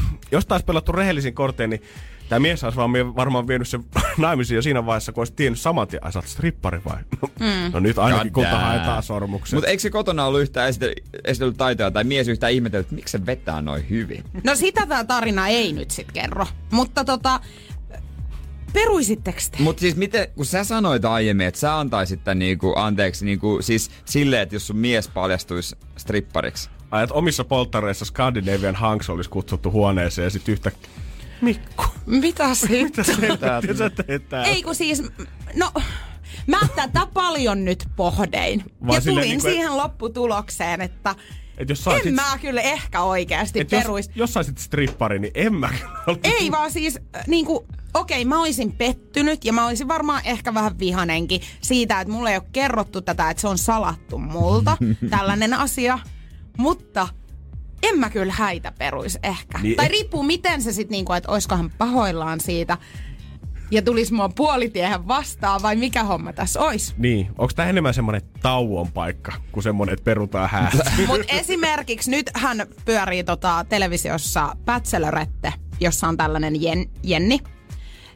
[0.67, 1.83] pelattu rehellisin kortein, niin
[2.29, 3.85] tämä mies olisi vaan, varmaan vienyt sen
[4.19, 6.97] naimisiin jo siinä vaiheessa, kun olisi tiennyt saman tien, ai sä oot strippari vai?
[7.23, 7.73] No, Mm.
[7.73, 9.55] no nyt ainakin God kulta haetaan sormukset.
[9.55, 13.13] Mutta eikö se kotona ollut yhtään esitellyt, esitellyt taitoja tai mies yhtään ihmetellyt, että miksi
[13.13, 14.25] se vetää noin hyvin?
[14.45, 16.47] No sitä tämä tarina ei nyt sit kerro.
[16.71, 17.41] Mutta tota,
[18.73, 19.63] Peruisitteko te?
[19.63, 23.91] Mutta siis miten, kun sä sanoit aiemmin, että sä antaisit tän niinku, anteeksi niinku, siis
[24.05, 26.71] silleen, että jos sun mies paljastuisi strippariksi.
[26.91, 30.73] Ai, että omissa polttareissa Scandinavian Hanks olisi kutsuttu huoneeseen ja sitten yhtä...
[31.41, 33.05] Mikko, Mitä sitten?
[33.21, 34.49] mitä sä teet täällä?
[34.49, 35.03] Ei kun siis,
[35.55, 35.73] no,
[36.47, 38.65] mä tätä paljon nyt pohdein.
[38.87, 41.15] Vai ja tulin niinku, et- siihen lopputulokseen, että
[41.59, 44.11] Et jos en saisit, mä kyllä ehkä oikeasti et jos, peruis.
[44.15, 45.71] jos saisit strippari, niin en mä
[46.23, 50.79] Ei vaan siis, äh, niinku, okei, mä olisin pettynyt ja mä olisin varmaan ehkä vähän
[50.79, 54.77] vihanenkin siitä, että mulle ei ole kerrottu tätä, että se on salattu multa,
[55.11, 55.99] tällainen asia.
[56.59, 57.09] Mutta
[57.89, 59.59] en mä kyllä häitä peruis ehkä.
[59.59, 62.79] Niin tai riippuu miten se sitten, niinku, että oiskohan pahoillaan siitä
[63.71, 66.95] ja tulisi mua puolitiehen vastaan vai mikä homma tässä olisi.
[66.99, 70.73] Niin, onko tämä enemmän semmoinen tauon paikka kuin semmoinen, että perutaan häät?
[71.07, 77.41] Mutta esimerkiksi nyt hän pyörii tota televisiossa Bachelorette, jossa on tällainen Jen, Jenni.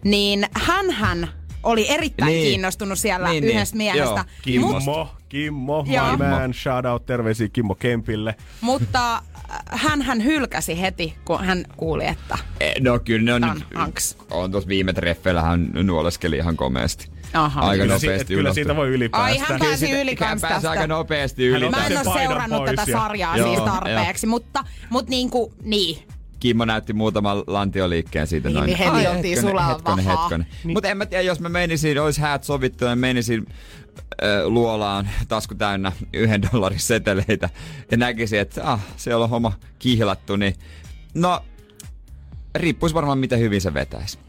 [0.04, 1.28] Niin hän hän
[1.62, 2.42] oli erittäin Niin.
[2.44, 3.54] kiinnostunut siellä Niin, niin, niin.
[3.56, 4.24] yhdestä miehestä.
[4.46, 6.10] Joo, Mut, Kimmo, Joo.
[6.16, 8.34] my man, shout out, terveisiä Kimmo Kempille.
[8.60, 9.22] mutta
[9.70, 14.16] hän hän hylkäsi heti, kun hän kuuli, että Eh, No kyllä ne on on nyt,
[14.30, 17.10] on tuossa viime treffeillä hän nuoleskeli ihan komeasti.
[17.34, 17.60] Aha.
[17.60, 19.24] Aika Kyllä, si- nopeasti et kyllä siitä voi ylipäästä.
[19.24, 21.70] Ai hän pääsi yli kans pääsi aika nopeasti Hän yli.
[21.70, 25.98] Mä en ole seurannut pois tätä ja- sarjaa Joo, siis tarpeeksi, mutta, mutta niinku, niin.
[26.40, 28.66] Kimmo näytti muutaman lantioliikkeen siitä Niin, noin.
[28.66, 30.28] niin heti oltiin sulaa vahaa.
[30.28, 30.46] Niin.
[30.74, 33.46] Mutta en mä tiedä, jos mä menisin, olisi häät sovittu ja menisin
[34.22, 37.50] äh, luolaan tasku täynnä yhden dollarin seteleitä
[37.90, 40.54] ja näkisin, että ah, siellä on homma kihlattu, niin
[41.14, 41.40] no,
[42.54, 44.18] riippuisi varmaan miten hyvin se vetäisi.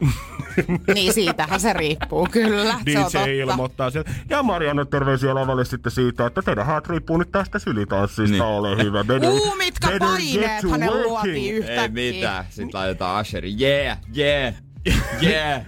[0.94, 2.74] Niin siitähän se riippuu, kyllä.
[2.92, 3.24] se on totta.
[3.24, 4.10] ilmoittaa sieltä.
[4.28, 8.32] Ja Marianne terveisiä lavalle sitten siitä, että teidän häät riippuu nyt tästä sylitanssista, Niin.
[8.32, 8.42] niin.
[8.42, 9.04] ole hyvä.
[9.28, 10.90] Uu, mitkä better paineet working.
[11.04, 11.82] luotiin yhtäkkiä.
[11.82, 12.44] Ei mitään.
[12.50, 13.54] Sitten laitetaan Asheri.
[13.60, 14.54] Yeah, yeah,
[15.22, 15.62] yeah.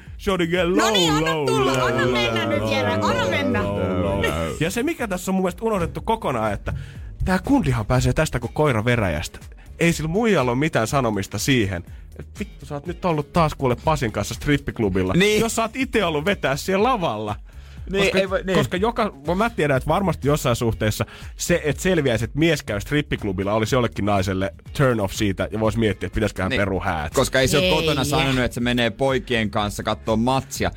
[0.50, 3.06] Get low, No niin, anna low, tulla, low, anna low, mennä nyt, low, Jere, anna
[3.06, 3.62] low, mennä.
[3.64, 4.24] low, low.
[4.60, 6.72] Ja se mikä tässä on mun mielestä unohdettu kokonaan, että
[7.24, 9.38] tää kundihan pääsee tästä kuin koira veräjästä.
[9.80, 11.84] Ei sillä muijalla ole mitään sanomista siihen,
[12.18, 15.12] että vittu sä oot nyt ollut taas kuule Pasin kanssa strippiklubilla.
[15.16, 15.40] Niin.
[15.40, 17.36] Jos sä oot itse ollut vetää siellä lavalla.
[17.90, 18.58] Niin, koska, ei voi- niin.
[18.58, 21.04] koska joka, mä tiedän, että varmasti jossain suhteessa
[21.36, 25.78] se, että selviäisi, että mies käy strippiklubilla, olisi jollekin naiselle turn off siitä ja voisi
[25.78, 26.60] miettiä, että pitäisikö hän Niin.
[26.60, 27.14] peru häät.
[27.14, 30.70] Koska ei se ole kotona sanonut, että se menee poikien kanssa katsoa matsia.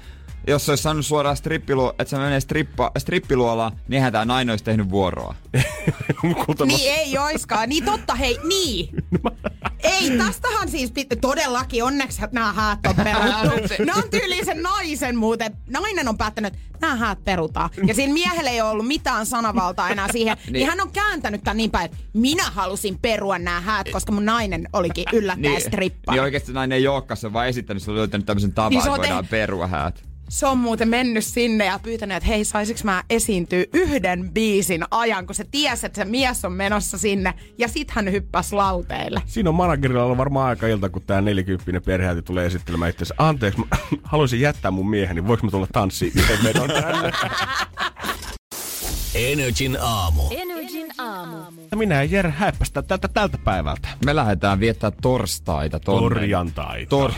[0.48, 4.54] Jos se olisi sanonut suoraan strippilu- että se menee strippa, strippiluolaan, niin eihän tämä nainen
[4.54, 5.36] olisi tehnyt vuoroa.
[6.46, 7.70] Kulta- Niin ei oiskaan.
[7.70, 8.90] Niin totta, hei, niin.
[9.84, 13.84] Ei, tästähän siis pit- todellakin onneksi nämä häät on peruttu.
[13.86, 15.58] Ne on tyyliin sen naisen muuten.
[15.70, 17.70] Nainen on päättänyt, että nämä häät perutaan.
[17.88, 20.38] Ja siinä miehellä ei ole ollut mitään sanavaltaa enää siihen.
[20.46, 20.54] niin.
[20.54, 24.26] niin hän on kääntänyt tämän niin päin, että minä halusin perua nämä häät, koska mun
[24.26, 26.12] nainen olikin yllättäen niin, strippa.
[26.12, 28.90] niin oikeasti nainen ei olekaan, se vaan esittänyt, se on löytänyt tämmöisen tavan, Niin että
[28.92, 30.04] voidaan te- perua häät.
[30.30, 35.26] Se on muuten mennyt sinne ja pyytänyt, että hei, saisiks mä esiintyä yhden biisin ajan,
[35.26, 37.34] kun se tiesi, että se mies on menossa sinne.
[37.58, 39.22] Ja sit hän hyppäs lauteille.
[39.26, 43.16] Siinä on managerilla ollut varmaan aika ilta, kun tää nelikymppinen perheäiti tulee esittelemään itseänsä.
[43.18, 43.66] Anteeksi, mä
[44.04, 45.28] haluaisin jättää mun mieheni.
[45.28, 47.12] Voinko mä tulla tanssiin yhden vedon tänne?
[49.16, 50.22] Energin aamu.
[50.32, 50.55] Energin
[50.98, 51.38] aamu.
[51.76, 53.88] Minä ja Jere häippästä tältä, tältä päivältä.
[54.06, 56.10] Me lähdetään viettää torstaita tonne.
[56.10, 56.96] Torjantaita.
[56.96, 57.12] Tor-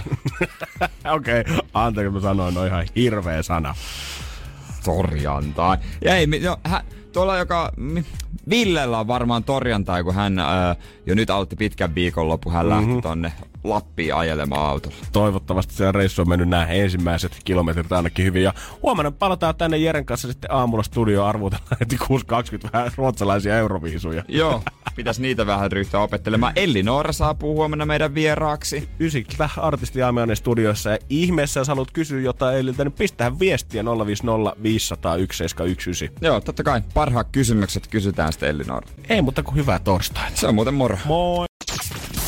[1.15, 3.75] Okei, okay, anteeksi mä sanoin, no ihan hirveä sana.
[4.83, 5.77] torjantai.
[6.01, 7.71] Ja ei, no, hä, tuolla joka...
[8.49, 10.75] Villellä on varmaan torjantai, kun hän ää,
[11.05, 12.49] jo nyt aloitti pitkän viikonloppu.
[12.49, 12.89] Hän mm-hmm.
[12.89, 13.33] lähti tonne
[13.69, 14.97] Lappiin ajelemaan autolla.
[15.11, 18.43] Toivottavasti se reissu on mennyt nämä ensimmäiset kilometrit ainakin hyvin.
[18.43, 18.53] Ja
[18.83, 24.23] huomenna palataan tänne Jeren kanssa sitten aamulla studioon arvutellaan heti 6.20 vähän ruotsalaisia euroviisuja.
[24.27, 24.63] Joo,
[24.95, 26.53] pitäisi niitä vähän ryhtyä opettelemaan.
[26.55, 28.89] Elli Noora saapuu huomenna meidän vieraaksi.
[28.99, 34.63] Ysikkä artisti Aamiainen studioissa ja ihmeessä jos haluat kysyä jotain Elliltä, niin pistähän viestiä 050
[34.63, 36.25] 501 719.
[36.25, 38.87] Joo, totta kai parhaat kysymykset kysytään sitten Elli Noora.
[39.09, 40.37] Ei, mutta kuin hyvää torstaita.
[40.37, 40.97] Se on muuten moro.
[41.05, 41.47] Moi!